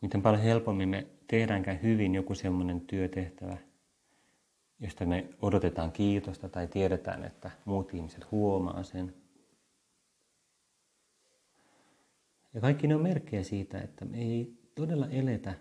Miten 0.00 0.22
paljon 0.22 0.42
helpommin 0.42 0.88
me 0.88 1.06
tehdäänkään 1.26 1.82
hyvin 1.82 2.14
joku 2.14 2.34
semmoinen 2.34 2.80
työtehtävä, 2.80 3.56
josta 4.82 5.06
me 5.06 5.28
odotetaan 5.42 5.92
kiitosta 5.92 6.48
tai 6.48 6.66
tiedetään, 6.66 7.24
että 7.24 7.50
muut 7.64 7.94
ihmiset 7.94 8.30
huomaa 8.30 8.82
sen. 8.82 9.14
Ja 12.54 12.60
kaikki 12.60 12.86
ne 12.86 12.94
on 12.94 13.02
merkkejä 13.02 13.42
siitä, 13.42 13.80
että 13.80 14.04
me 14.04 14.18
ei 14.18 14.58
todella 14.74 15.08
eletä, 15.08 15.54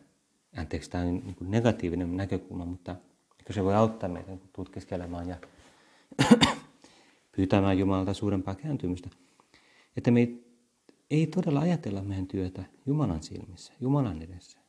anteeksi 0.58 0.90
tämä 0.90 1.04
on 1.04 1.14
niin 1.14 1.36
negatiivinen 1.42 2.18
näkökulma, 2.18 2.66
mutta 2.66 2.96
se 3.50 3.64
voi 3.64 3.76
auttaa 3.76 4.10
meitä 4.10 4.32
tutkiskelemaan 4.54 5.30
ja 5.30 5.36
pyytämään 7.36 7.80
Jumalalta 7.80 8.14
suurempaa 8.14 8.56
kääntymystä. 8.56 9.10
Että 9.98 10.12
me 10.12 10.20
ei, 10.20 10.56
ei 11.10 11.28
todella 11.28 11.60
ajatella 11.60 12.02
meidän 12.02 12.28
työtä 12.28 12.64
Jumalan 12.86 13.24
silmissä, 13.24 13.74
Jumalan 13.80 14.22
edessä. 14.22 14.60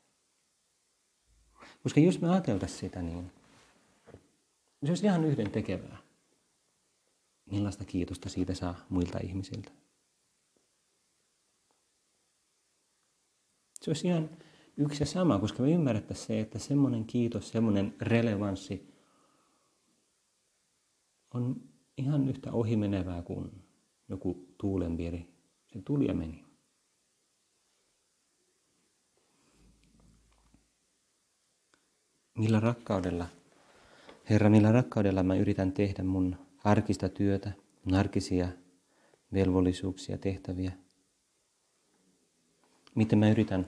Koska 1.83 2.01
jos 2.01 2.21
me 2.21 2.31
ajateltaisiin 2.31 2.81
sitä 2.81 3.03
niin, 3.03 3.33
se 4.87 4.91
olisi 4.91 5.07
ihan 5.07 5.25
yhden 5.25 5.51
tekevää. 5.51 5.99
Millaista 7.51 7.85
kiitosta 7.85 8.29
siitä 8.29 8.55
saa 8.55 8.87
muilta 8.89 9.19
ihmisiltä. 9.19 9.73
Se 13.81 13.91
olisi 13.91 14.07
ihan 14.07 14.31
yksi 14.77 15.03
ja 15.03 15.07
sama, 15.07 15.39
koska 15.39 15.63
me 15.63 15.71
ymmärrettäisiin 15.73 16.27
se, 16.27 16.41
että 16.41 16.59
semmoinen 16.59 17.05
kiitos, 17.05 17.49
semmoinen 17.49 17.95
relevanssi 18.01 18.95
on 21.35 21.69
ihan 21.97 22.29
yhtä 22.29 22.53
ohimenevää 22.53 23.23
kuin 23.23 23.51
joku 24.09 24.55
tuulenvieri. 24.59 25.29
Se 25.73 25.83
tuli 25.83 26.07
ja 26.07 26.15
meni. 26.15 26.45
Millä 32.39 32.61
rakkaudella 32.61 33.27
Herra, 34.31 34.51
millä 34.51 34.73
rakkaudella 34.73 35.23
mä 35.23 35.37
yritän 35.37 35.73
tehdä 35.73 36.03
mun 36.03 36.37
arkista 36.65 37.09
työtä, 37.09 37.53
mun 37.85 37.95
arkisia 37.95 38.49
velvollisuuksia, 39.33 40.19
tehtäviä. 40.19 40.73
Miten 42.95 43.19
mä 43.19 43.31
yritän 43.31 43.67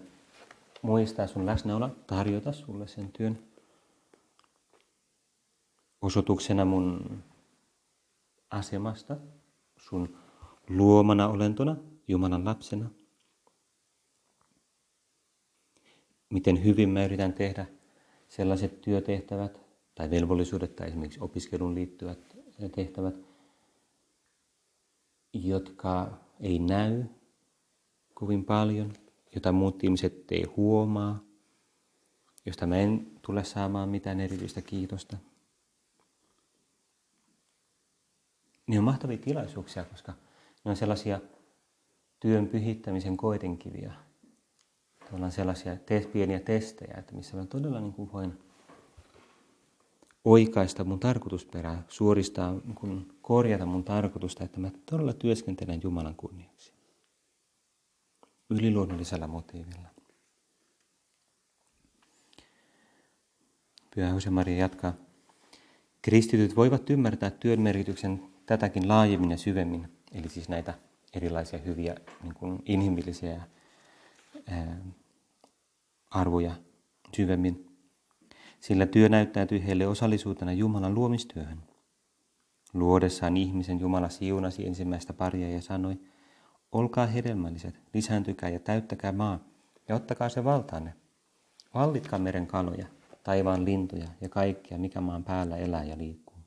muistaa 0.82 1.26
sun 1.26 1.46
läsnäolla, 1.46 1.96
tarjota 2.06 2.52
sulle 2.52 2.88
sen 2.88 3.12
työn 3.12 3.38
osoituksena 6.02 6.64
mun 6.64 7.18
asemasta, 8.50 9.16
sun 9.76 10.16
luomana 10.68 11.28
olentona, 11.28 11.76
Jumalan 12.08 12.44
lapsena. 12.44 12.90
Miten 16.30 16.64
hyvin 16.64 16.88
mä 16.88 17.04
yritän 17.04 17.32
tehdä 17.32 17.66
sellaiset 18.28 18.80
työtehtävät, 18.80 19.63
tai 19.94 20.10
velvollisuudet 20.10 20.76
tai 20.76 20.88
esimerkiksi 20.88 21.20
opiskeluun 21.20 21.74
liittyvät 21.74 22.36
tehtävät, 22.74 23.14
jotka 25.32 26.18
ei 26.40 26.58
näy 26.58 27.04
kovin 28.14 28.44
paljon, 28.44 28.92
jota 29.34 29.52
muut 29.52 29.84
ihmiset 29.84 30.32
ei 30.32 30.44
huomaa, 30.56 31.24
josta 32.46 32.66
mä 32.66 32.76
en 32.76 33.10
tule 33.22 33.44
saamaan 33.44 33.88
mitään 33.88 34.20
erityistä 34.20 34.62
kiitosta. 34.62 35.16
Ne 38.66 38.78
on 38.78 38.84
mahtavia 38.84 39.18
tilaisuuksia, 39.18 39.84
koska 39.84 40.12
ne 40.64 40.70
on 40.70 40.76
sellaisia 40.76 41.20
työn 42.20 42.48
pyhittämisen 42.48 43.16
koetenkiviä. 43.16 43.92
Tavallaan 45.04 45.32
sellaisia 45.32 45.76
te- 45.76 46.08
pieniä 46.12 46.40
testejä, 46.40 46.94
että 46.98 47.14
missä 47.14 47.36
mä 47.36 47.46
todella 47.46 47.80
niin 47.80 47.92
kuin 47.92 48.12
voin 48.12 48.43
oikaista 50.24 50.84
mun 50.84 51.00
tarkoitusperää, 51.00 51.82
suoristaa, 51.88 52.54
kun 52.74 53.14
korjata 53.22 53.66
mun 53.66 53.84
tarkoitusta, 53.84 54.44
että 54.44 54.60
mä 54.60 54.70
todella 54.90 55.12
työskentelen 55.12 55.80
Jumalan 55.82 56.14
kunniaksi. 56.14 56.72
Yliluonnollisella 58.50 59.26
motiivilla. 59.26 59.88
Pyhä 63.94 64.08
Jose 64.08 64.30
Maria 64.30 64.56
jatkaa. 64.56 64.94
Kristityt 66.02 66.56
voivat 66.56 66.90
ymmärtää 66.90 67.30
työn 67.30 67.60
merkityksen 67.60 68.22
tätäkin 68.46 68.88
laajemmin 68.88 69.30
ja 69.30 69.36
syvemmin, 69.36 69.88
eli 70.12 70.28
siis 70.28 70.48
näitä 70.48 70.74
erilaisia 71.14 71.58
hyviä 71.58 71.96
niin 72.22 72.34
kuin 72.34 72.62
inhimillisiä 72.66 73.42
ää, 74.46 74.80
arvoja 76.10 76.56
syvemmin 77.16 77.73
sillä 78.66 78.86
työ 78.86 79.08
näyttäytyi 79.08 79.66
heille 79.66 79.86
osallisuutena 79.86 80.52
Jumalan 80.52 80.94
luomistyöhön. 80.94 81.62
Luodessaan 82.74 83.36
ihmisen 83.36 83.80
Jumala 83.80 84.08
siunasi 84.08 84.66
ensimmäistä 84.66 85.12
paria 85.12 85.50
ja 85.50 85.62
sanoi, 85.62 86.00
olkaa 86.72 87.06
hedelmälliset, 87.06 87.80
lisääntykää 87.94 88.48
ja 88.48 88.58
täyttäkää 88.60 89.12
maa 89.12 89.44
ja 89.88 89.94
ottakaa 89.94 90.28
se 90.28 90.44
valtaanne. 90.44 90.94
Vallitkaa 91.74 92.18
meren 92.18 92.46
kaloja, 92.46 92.86
taivaan 93.22 93.64
lintuja 93.64 94.08
ja 94.20 94.28
kaikkia, 94.28 94.78
mikä 94.78 95.00
maan 95.00 95.24
päällä 95.24 95.56
elää 95.56 95.84
ja 95.84 95.98
liikkuu. 95.98 96.38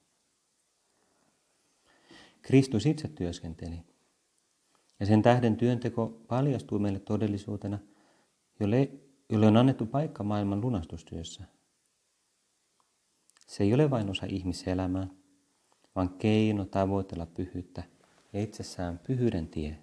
Kristus 2.42 2.86
itse 2.86 3.08
työskenteli. 3.08 3.84
Ja 5.00 5.06
sen 5.06 5.22
tähden 5.22 5.58
työnteko 5.58 6.22
paljastui 6.28 6.80
meille 6.80 7.00
todellisuutena, 7.00 7.80
jolle, 8.60 8.92
jolle 9.30 9.48
on 9.48 9.58
annettu 9.58 9.86
paikka 9.86 10.24
maailman 10.24 10.62
lunastustyössä– 10.62 11.44
se 13.48 13.64
ei 13.64 13.74
ole 13.74 13.90
vain 13.90 14.10
osa 14.10 14.26
ihmiselämää, 14.26 15.08
vaan 15.96 16.10
keino 16.10 16.66
tavoitella 16.66 17.26
pyhyyttä 17.26 17.84
ja 18.34 18.42
itsessään 18.42 19.00
pyhyyden 19.00 19.48
tie. 19.48 19.78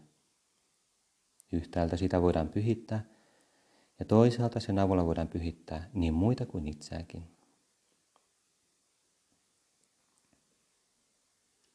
Yhtäältä 1.53 1.96
sitä 1.96 2.22
voidaan 2.22 2.48
pyhittää 2.48 3.05
ja 3.98 4.05
toisaalta 4.05 4.61
sen 4.61 4.79
avulla 4.79 5.07
voidaan 5.07 5.29
pyhittää 5.29 5.90
niin 5.94 6.14
muita 6.14 6.46
kuin 6.46 6.68
itseäkin. 6.68 7.22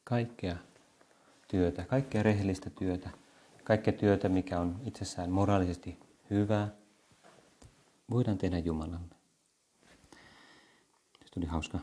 Kaikkea 0.04 0.58
työtä, 1.48 1.84
kaikkea 1.84 2.24
rehellistä 2.24 2.70
työtä, 2.70 3.10
kaikkea 3.64 3.94
työtä, 3.94 4.30
mikä 4.30 4.60
on 4.60 4.82
itsessään 4.86 5.32
moraalisesti 5.32 6.00
hyvää, 6.30 6.70
voidaan 8.10 8.38
tehdä 8.38 8.58
Jumalalle 8.58 9.19
tuli 11.34 11.46
hauska 11.46 11.80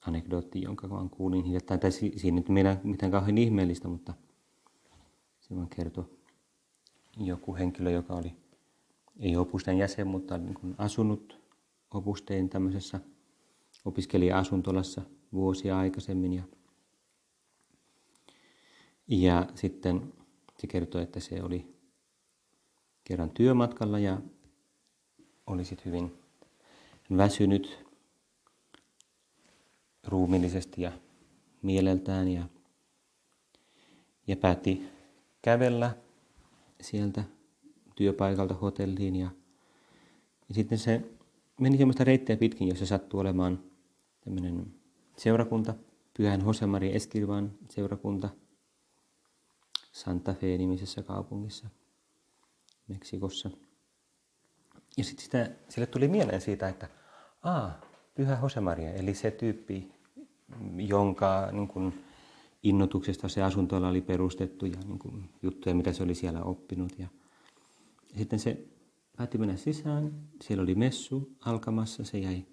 anekdootti, 0.00 0.62
jonka 0.62 0.90
vaan 0.90 1.10
kuulin 1.10 1.44
hiljattain. 1.44 1.80
Tai 1.80 1.92
siinä 1.92 2.34
nyt 2.34 2.48
meillä 2.48 2.76
mitään 2.82 3.12
kauhean 3.12 3.38
ihmeellistä, 3.38 3.88
mutta 3.88 4.14
se 5.40 5.56
vaan 5.56 5.68
kertoi 5.68 6.04
joku 7.16 7.54
henkilö, 7.56 7.90
joka 7.90 8.14
oli 8.14 8.36
ei 9.18 9.36
opusten 9.36 9.78
jäsen, 9.78 10.06
mutta 10.06 10.38
niin 10.38 10.54
kuin 10.54 10.74
asunut 10.78 11.40
opusteen 11.94 12.48
tämmöisessä 12.48 13.00
opiskelija-asuntolassa 13.84 15.02
vuosia 15.32 15.78
aikaisemmin. 15.78 16.32
Ja, 16.32 16.42
ja 19.08 19.46
sitten 19.54 20.12
se 20.58 20.66
kertoi, 20.66 21.02
että 21.02 21.20
se 21.20 21.42
oli 21.42 21.76
kerran 23.04 23.30
työmatkalla 23.30 23.98
ja 23.98 24.20
oli 25.46 25.64
sitten 25.64 25.86
hyvin 25.86 26.12
väsynyt 27.16 27.86
ruumillisesti 30.06 30.82
ja 30.82 30.92
mieleltään 31.62 32.28
ja, 32.28 32.48
ja 34.26 34.36
päätti 34.36 34.88
kävellä 35.42 35.96
sieltä 36.80 37.24
työpaikalta 37.96 38.54
hotelliin 38.54 39.16
ja, 39.16 39.30
ja 40.48 40.54
sitten 40.54 40.78
se 40.78 41.02
meni 41.60 41.78
semmoista 41.78 42.04
reittiä 42.04 42.36
pitkin, 42.36 42.68
jossa 42.68 42.86
sattui 42.86 43.20
olemaan 43.20 43.62
tämmöinen 44.24 44.74
seurakunta, 45.16 45.74
Pyhän 46.16 46.40
Josemaria 46.46 46.94
Eskirvan 46.94 47.52
seurakunta 47.68 48.28
Santa 49.92 50.34
Fe-nimisessä 50.34 51.02
kaupungissa 51.02 51.68
Meksikossa. 52.88 53.50
Ja 54.96 55.04
sitten 55.04 55.56
sille 55.68 55.86
tuli 55.86 56.08
mieleen 56.08 56.40
siitä, 56.40 56.68
että 56.68 56.88
aa, 57.42 57.80
Pyhä 58.14 58.38
Josemaria, 58.42 58.92
eli 58.92 59.14
se 59.14 59.30
tyyppi, 59.30 59.92
jonka 60.76 61.48
niin 61.52 61.68
kuin, 61.68 62.04
innotuksesta 62.62 63.28
se 63.28 63.42
asuntola 63.42 63.88
oli 63.88 64.00
perustettu 64.00 64.66
ja 64.66 64.80
niin 64.86 64.98
kuin, 64.98 65.30
juttuja, 65.42 65.74
mitä 65.74 65.92
se 65.92 66.02
oli 66.02 66.14
siellä 66.14 66.42
oppinut. 66.42 66.98
Ja, 66.98 67.08
sitten 68.16 68.38
se 68.38 68.64
päätti 69.16 69.38
mennä 69.38 69.56
sisään, 69.56 70.12
siellä 70.42 70.62
oli 70.62 70.74
messu 70.74 71.36
alkamassa, 71.40 72.04
se 72.04 72.18
jäi 72.18 72.44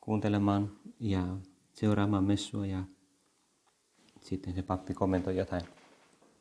kuuntelemaan 0.00 0.72
ja 1.00 1.36
seuraamaan 1.72 2.24
messua 2.24 2.66
ja 2.66 2.84
sitten 4.20 4.54
se 4.54 4.62
pappi 4.62 4.94
kommentoi 4.94 5.36
jotain 5.36 5.62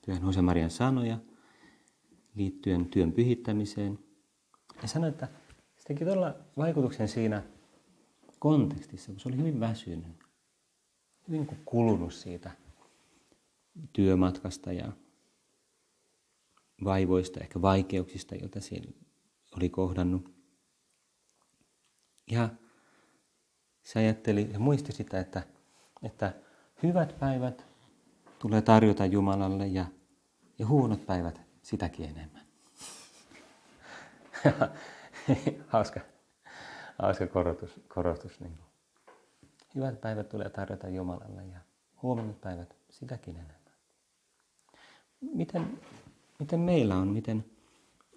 Pyhän 0.06 0.24
Josemarian 0.24 0.70
sanoja 0.70 1.18
liittyen 2.36 2.86
työn 2.86 3.12
pyhittämiseen– 3.12 4.00
ja 4.82 4.88
sanoi, 4.88 5.10
että 5.10 5.28
se 5.84 5.88
teki 5.88 6.06
todella 6.06 6.36
vaikutuksen 6.58 7.08
siinä 7.08 7.44
kontekstissa, 8.40 9.12
kun 9.12 9.20
se 9.20 9.30
oli 9.30 9.38
hyvin 9.38 9.60
väsynyt, 9.60 10.24
hyvin 11.28 11.48
niin 11.48 11.62
kulunut 11.66 12.14
siitä 12.14 12.52
työmatkasta 13.94 14.72
ja 14.74 14.92
vaivoista, 16.84 17.40
ehkä 17.40 17.62
vaikeuksista, 17.62 18.36
joita 18.36 18.62
siellä 18.62 18.92
oli 19.58 19.70
kohdannut. 19.70 20.34
Ja 22.32 22.50
se 23.84 24.00
ajatteli 24.00 24.50
ja 24.54 24.60
muisti 24.60 24.92
sitä, 24.92 25.20
että, 25.20 25.44
että 26.04 26.34
hyvät 26.84 27.20
päivät 27.20 27.66
tulee 28.40 28.62
tarjota 28.62 29.06
Jumalalle 29.06 29.68
ja, 29.68 29.86
ja 30.60 30.68
huonot 30.68 31.06
päivät 31.06 31.42
sitäkin 31.62 32.10
enemmän. 32.10 32.46
hauska, 35.68 36.00
hauska 37.00 37.28
korotus. 37.28 37.82
korotus 37.88 38.40
niin 38.40 38.58
kuin. 38.58 38.68
Hyvät 39.76 40.02
päivät 40.02 40.30
tulee 40.30 40.50
tarjota 40.50 40.90
Jumalalle 40.90 41.46
ja 41.46 41.60
huomenna 42.02 42.34
päivät 42.42 42.76
sitäkin 42.90 43.36
enemmän. 43.36 43.56
Miten, 45.22 45.80
miten 46.40 46.60
meillä 46.60 46.96
on, 46.96 47.08
miten 47.08 47.46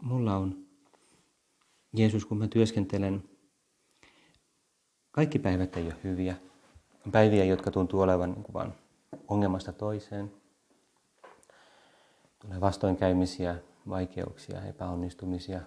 mulla 0.03 0.37
on, 0.37 0.66
Jeesus, 1.92 2.25
kun 2.25 2.38
mä 2.38 2.49
työskentelen, 2.49 3.25
kaikki 5.11 5.38
päivät 5.38 5.77
ei 5.77 5.85
ole 5.85 5.95
hyviä. 6.05 6.37
On 7.07 7.12
päiviä, 7.12 7.45
jotka 7.45 7.71
tuntuu 7.71 8.01
olevan 8.01 8.33
niin 8.33 8.55
vaan 8.55 8.75
ongelmasta 9.29 9.73
toiseen. 9.73 10.33
Tulee 12.38 12.61
vastoinkäymisiä, 12.61 13.57
vaikeuksia, 13.88 14.62
epäonnistumisia, 14.64 15.61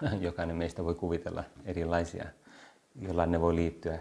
jokainen 0.20 0.56
meistä 0.56 0.84
voi 0.84 0.94
kuvitella 0.94 1.44
erilaisia, 1.64 2.26
jollain 2.96 3.30
ne 3.30 3.40
voi 3.40 3.54
liittyä 3.54 3.98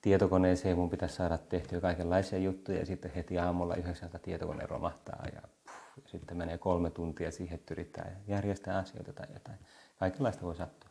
tietokoneeseen. 0.00 0.76
Mun 0.76 0.90
pitäisi 0.90 1.14
saada 1.14 1.38
tehtyä 1.38 1.80
kaikenlaisia 1.80 2.38
juttuja 2.38 2.78
ja 2.78 2.86
sitten 2.86 3.10
heti 3.16 3.38
aamulla 3.38 3.74
yhdeksältä 3.74 4.18
tietokone 4.18 4.66
romahtaa 4.66 5.26
ja, 5.34 5.42
puh, 5.64 6.02
ja 6.02 6.08
sitten 6.08 6.36
menee 6.36 6.58
kolme 6.58 6.90
tuntia 6.90 7.30
siihen, 7.30 7.54
että 7.54 7.74
yrittää 7.74 8.16
järjestää 8.26 8.78
asioita 8.78 9.12
tai 9.12 9.26
jotain. 9.34 9.58
Kaikenlaista 9.98 10.42
voi 10.42 10.56
sattua. 10.56 10.90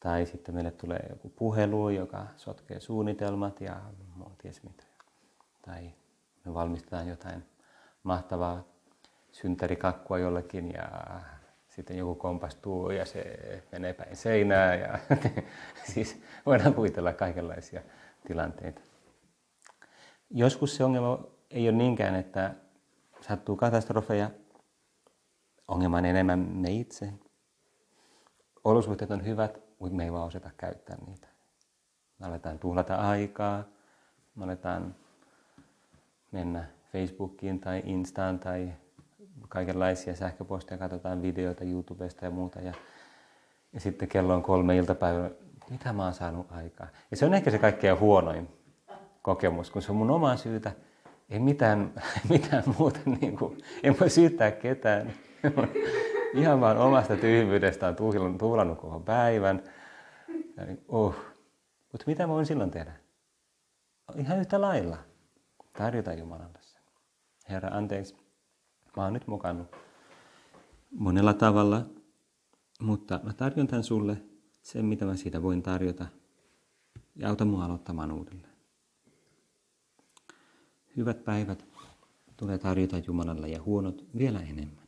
Tai 0.00 0.26
sitten 0.26 0.54
meille 0.54 0.70
tulee 0.70 1.06
joku 1.10 1.28
puhelu, 1.28 1.88
joka 1.88 2.26
sotkee 2.36 2.80
suunnitelmat 2.80 3.60
ja 3.60 3.80
ties 4.38 4.62
mitä. 4.62 4.84
Tai 5.62 5.90
me 6.44 6.54
valmistetaan 6.54 7.08
jotain 7.08 7.44
mahtavaa 8.02 8.64
syntärikakkua 9.32 10.18
jollekin 10.18 10.72
ja 10.72 10.90
sitten 11.74 11.96
joku 11.96 12.14
kompastuu 12.14 12.90
ja 12.90 13.04
se 13.04 13.22
menee 13.72 13.92
päin 13.92 14.16
seinää 14.16 14.74
ja 14.74 14.98
siis 15.92 16.22
voidaan 16.46 16.74
kuvitella 16.74 17.12
kaikenlaisia 17.12 17.82
tilanteita. 18.26 18.80
Joskus 20.30 20.76
se 20.76 20.84
ongelma 20.84 21.18
ei 21.50 21.68
ole 21.68 21.76
niinkään, 21.76 22.14
että 22.14 22.54
sattuu 23.20 23.56
katastrofeja, 23.56 24.30
ongelma 25.68 25.96
on 25.96 26.04
enemmän 26.04 26.38
me 26.38 26.70
itse. 26.70 27.12
Olosuhteet 28.64 29.10
on 29.10 29.24
hyvät, 29.24 29.60
mutta 29.78 29.96
me 29.96 30.04
ei 30.04 30.12
vaan 30.12 30.26
osata 30.26 30.50
käyttää 30.56 30.96
niitä. 31.06 31.28
Me 32.18 32.26
aletaan 32.26 32.58
tuhlata 32.58 32.94
aikaa, 32.94 33.64
me 34.34 34.44
aletaan 34.44 34.94
mennä 36.32 36.64
Facebookiin 36.92 37.60
tai 37.60 37.82
Instaan 37.84 38.38
tai 38.38 38.72
kaikenlaisia 39.54 40.16
sähköposteja, 40.16 40.78
katsotaan 40.78 41.22
videoita 41.22 41.64
YouTubesta 41.64 42.24
ja 42.24 42.30
muuta. 42.30 42.60
Ja, 42.60 42.72
ja 43.72 43.80
sitten 43.80 44.08
kello 44.08 44.34
on 44.34 44.42
kolme 44.42 44.76
iltapäivä, 44.76 45.30
mitä 45.70 45.92
mä 45.92 46.04
oon 46.04 46.14
saanut 46.14 46.52
aikaa. 46.52 46.86
Ja 47.10 47.16
se 47.16 47.26
on 47.26 47.34
ehkä 47.34 47.50
se 47.50 47.58
kaikkein 47.58 48.00
huonoin 48.00 48.48
kokemus, 49.22 49.70
kun 49.70 49.82
se 49.82 49.92
on 49.92 49.96
mun 49.96 50.10
oma 50.10 50.36
syytä. 50.36 50.72
Ei 51.30 51.38
mitään, 51.38 51.92
mitään 52.30 52.62
muuta, 52.78 52.98
niin 53.20 53.36
kuin, 53.36 53.58
en 53.82 53.96
voi 54.00 54.10
syyttää 54.10 54.50
ketään. 54.50 55.12
Ihan 56.40 56.60
vaan 56.60 56.78
omasta 56.78 57.16
tyhmyydestä 57.16 57.88
on 57.88 57.96
tuhlannut 58.38 58.80
koko 58.80 59.00
päivän. 59.00 59.62
Niin, 60.66 60.84
oh. 60.88 61.14
Mutta 61.92 62.04
mitä 62.06 62.26
mä 62.26 62.32
voin 62.32 62.46
silloin 62.46 62.70
tehdä? 62.70 62.92
Ihan 64.16 64.38
yhtä 64.38 64.60
lailla. 64.60 64.96
Tarjota 65.78 66.12
Jumalalle 66.12 66.58
sen. 66.60 66.82
Herra, 67.48 67.68
anteeksi. 67.68 68.23
Mä 68.96 69.02
oon 69.02 69.12
nyt 69.12 69.26
mukannut 69.26 69.76
monella 70.90 71.34
tavalla, 71.34 71.86
mutta 72.80 73.20
mä 73.22 73.32
tarjon 73.32 73.66
tämän 73.66 73.84
sulle 73.84 74.22
sen, 74.62 74.84
mitä 74.84 75.04
mä 75.04 75.16
siitä 75.16 75.42
voin 75.42 75.62
tarjota. 75.62 76.06
Ja 77.16 77.28
auta 77.28 77.44
mua 77.44 77.64
aloittamaan 77.64 78.12
uudelleen. 78.12 78.54
Hyvät 80.96 81.24
päivät 81.24 81.64
tulee 82.36 82.58
tarjota 82.58 82.98
Jumalalle 82.98 83.48
ja 83.48 83.62
huonot 83.62 84.04
vielä 84.18 84.40
enemmän. 84.40 84.84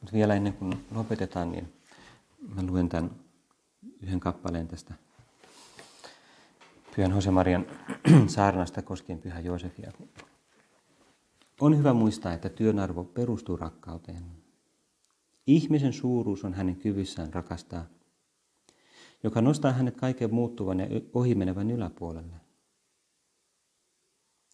Mutta 0.00 0.12
vielä 0.12 0.34
ennen 0.34 0.52
kuin 0.52 0.86
lopetetaan, 0.90 1.52
niin 1.52 1.72
mä 2.54 2.62
luen 2.62 2.88
tämän 2.88 3.10
yhden 4.00 4.20
kappaleen 4.20 4.68
tästä 4.68 4.94
Pyhän 6.96 7.10
Josemarian 7.10 7.66
saarnasta 8.26 8.82
koskien 8.82 9.18
Pyhä 9.18 9.40
Joosefia. 9.40 9.92
On 11.60 11.78
hyvä 11.78 11.92
muistaa, 11.92 12.32
että 12.32 12.48
työn 12.48 12.78
arvo 12.78 13.04
perustuu 13.04 13.56
rakkauteen. 13.56 14.24
Ihmisen 15.46 15.92
suuruus 15.92 16.44
on 16.44 16.54
hänen 16.54 16.76
kyvyssään 16.76 17.34
rakastaa, 17.34 17.86
joka 19.22 19.40
nostaa 19.40 19.72
hänet 19.72 19.96
kaiken 19.96 20.34
muuttuvan 20.34 20.80
ja 20.80 20.86
ohimenevän 21.14 21.70
yläpuolelle. 21.70 22.36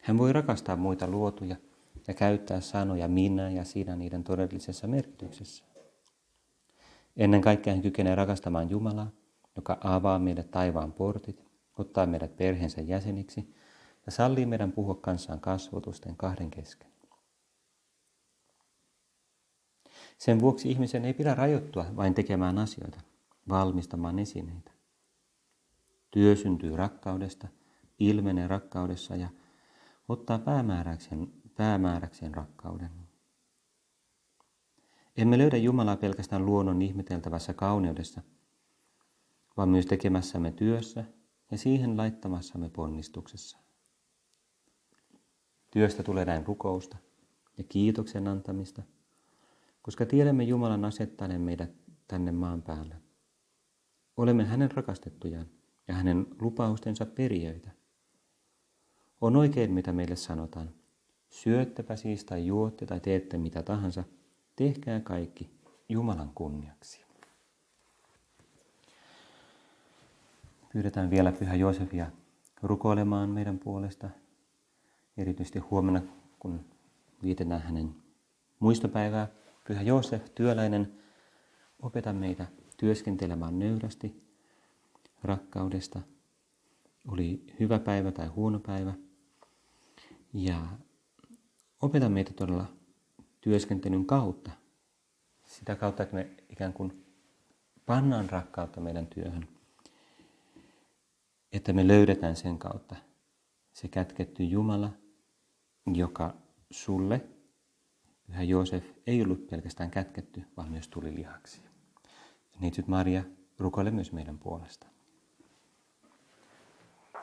Hän 0.02 0.18
voi 0.18 0.32
rakastaa 0.32 0.76
muita 0.76 1.08
luotuja 1.08 1.56
ja 2.08 2.14
käyttää 2.14 2.60
sanoja 2.60 3.08
minä 3.08 3.50
ja 3.50 3.64
sinä 3.64 3.96
niiden 3.96 4.24
todellisessa 4.24 4.86
merkityksessä. 4.86 5.64
Ennen 7.16 7.40
kaikkea 7.40 7.72
hän 7.72 7.82
kykenee 7.82 8.14
rakastamaan 8.14 8.70
Jumalaa, 8.70 9.10
joka 9.56 9.78
avaa 9.80 10.18
meille 10.18 10.42
taivaan 10.42 10.92
portit, 10.92 11.44
ottaa 11.78 12.06
meidät 12.06 12.36
perheensä 12.36 12.80
jäseniksi 12.80 13.54
ja 14.06 14.12
sallii 14.12 14.46
meidän 14.46 14.72
puhua 14.72 14.94
kanssaan 14.94 15.40
kasvotusten 15.40 16.16
kahden 16.16 16.50
kesken. 16.50 16.93
Sen 20.18 20.40
vuoksi 20.40 20.70
ihmisen 20.70 21.04
ei 21.04 21.14
pidä 21.14 21.34
rajoittua 21.34 21.86
vain 21.96 22.14
tekemään 22.14 22.58
asioita, 22.58 23.00
valmistamaan 23.48 24.18
esineitä. 24.18 24.70
Työ 26.10 26.36
syntyy 26.36 26.76
rakkaudesta, 26.76 27.48
ilmenee 27.98 28.48
rakkaudessa 28.48 29.16
ja 29.16 29.28
ottaa 30.08 30.38
päämääräkseen, 30.38 31.32
päämääräkseen 31.56 32.34
rakkauden. 32.34 32.90
Emme 35.16 35.38
löydä 35.38 35.56
Jumalaa 35.56 35.96
pelkästään 35.96 36.46
luonnon 36.46 36.82
ihmeteltävässä 36.82 37.54
kauneudessa, 37.54 38.22
vaan 39.56 39.68
myös 39.68 39.86
tekemässämme 39.86 40.52
työssä 40.52 41.04
ja 41.50 41.58
siihen 41.58 41.96
laittamassamme 41.96 42.68
ponnistuksessa. 42.68 43.58
Työstä 45.70 46.02
tulee 46.02 46.24
näin 46.24 46.46
rukousta 46.46 46.96
ja 47.58 47.64
kiitoksen 47.64 48.28
antamista, 48.28 48.82
koska 49.84 50.06
tiedämme 50.06 50.44
Jumalan 50.44 50.84
asettaneen 50.84 51.40
meidät 51.40 51.70
tänne 52.08 52.32
maan 52.32 52.62
päälle. 52.62 52.96
Olemme 54.16 54.44
hänen 54.44 54.70
rakastettujaan 54.70 55.46
ja 55.88 55.94
hänen 55.94 56.26
lupaustensa 56.40 57.06
perijöitä. 57.06 57.70
On 59.20 59.36
oikein, 59.36 59.72
mitä 59.72 59.92
meille 59.92 60.16
sanotaan. 60.16 60.70
Syöttepä 61.28 61.96
siis 61.96 62.24
tai 62.24 62.46
juotte 62.46 62.86
tai 62.86 63.00
teette 63.00 63.38
mitä 63.38 63.62
tahansa, 63.62 64.04
tehkää 64.56 65.00
kaikki 65.00 65.50
Jumalan 65.88 66.30
kunniaksi. 66.34 67.04
Pyydetään 70.72 71.10
vielä 71.10 71.32
Pyhä 71.32 71.54
Joosefia 71.54 72.10
rukoilemaan 72.62 73.30
meidän 73.30 73.58
puolesta, 73.58 74.10
erityisesti 75.16 75.58
huomenna, 75.58 76.02
kun 76.38 76.64
viitetään 77.22 77.62
hänen 77.62 77.94
muistopäivää. 78.60 79.43
Pyhä 79.64 79.82
Joosef, 79.82 80.24
työläinen, 80.34 80.98
opeta 81.82 82.12
meitä 82.12 82.46
työskentelemään 82.76 83.58
nöyrästi, 83.58 84.24
rakkaudesta, 85.22 86.00
oli 87.08 87.46
hyvä 87.60 87.78
päivä 87.78 88.12
tai 88.12 88.26
huono 88.26 88.58
päivä. 88.58 88.94
Ja 90.32 90.66
opeta 91.82 92.08
meitä 92.08 92.32
todella 92.32 92.66
työskentelyn 93.40 94.06
kautta. 94.06 94.50
Sitä 95.44 95.76
kautta, 95.76 96.02
että 96.02 96.14
me 96.14 96.30
ikään 96.48 96.72
kuin 96.72 97.04
pannaan 97.86 98.30
rakkautta 98.30 98.80
meidän 98.80 99.06
työhön 99.06 99.48
että 101.54 101.72
me 101.72 101.88
löydetään 101.88 102.36
sen 102.36 102.58
kautta 102.58 102.96
se 103.72 103.88
kätketty 103.88 104.44
Jumala, 104.44 104.90
joka 105.94 106.34
sulle, 106.70 107.24
Pyhä 108.26 108.42
Joosef, 108.42 108.84
ei 109.06 109.22
ollut 109.22 109.46
pelkästään 109.46 109.90
kätketty, 109.90 110.42
vaan 110.56 110.70
myös 110.70 110.88
tuli 110.88 111.14
lihaksi. 111.14 111.60
Neitsyt 112.60 112.88
Maria, 112.88 113.24
rukoile 113.58 113.90
myös 113.90 114.12
meidän 114.12 114.38
puolesta. 114.38 114.86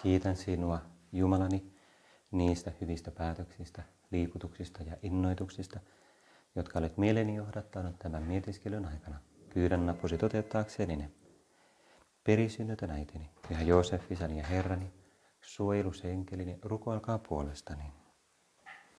Kiitän 0.02 0.36
sinua, 0.36 0.82
Jumalani, 1.12 1.74
niistä 2.32 2.72
hyvistä 2.82 3.12
päätöksistä, 3.12 3.84
liikutuksista 4.12 4.84
ja 4.84 4.98
innoituksista, 5.04 5.80
jotka 6.56 6.80
olet 6.80 6.98
mieleeni 6.98 7.36
johdattanut 7.36 8.00
tämän 8.00 8.24
mietiskelyn 8.24 8.86
aikana. 8.86 9.20
Pyydän 9.54 9.86
napusi 9.86 10.18
toteuttaakseni 10.18 10.96
ne 10.96 11.12
perisynnytön 12.24 12.92
äitini, 12.92 13.30
Pyhä 13.48 13.62
Joosef, 13.62 14.12
isäni 14.12 14.38
ja 14.38 14.48
Herrani, 14.48 14.94
suojelusenkelini, 15.42 16.60
rukoilkaa 16.64 17.18
puolestani. 17.18 17.84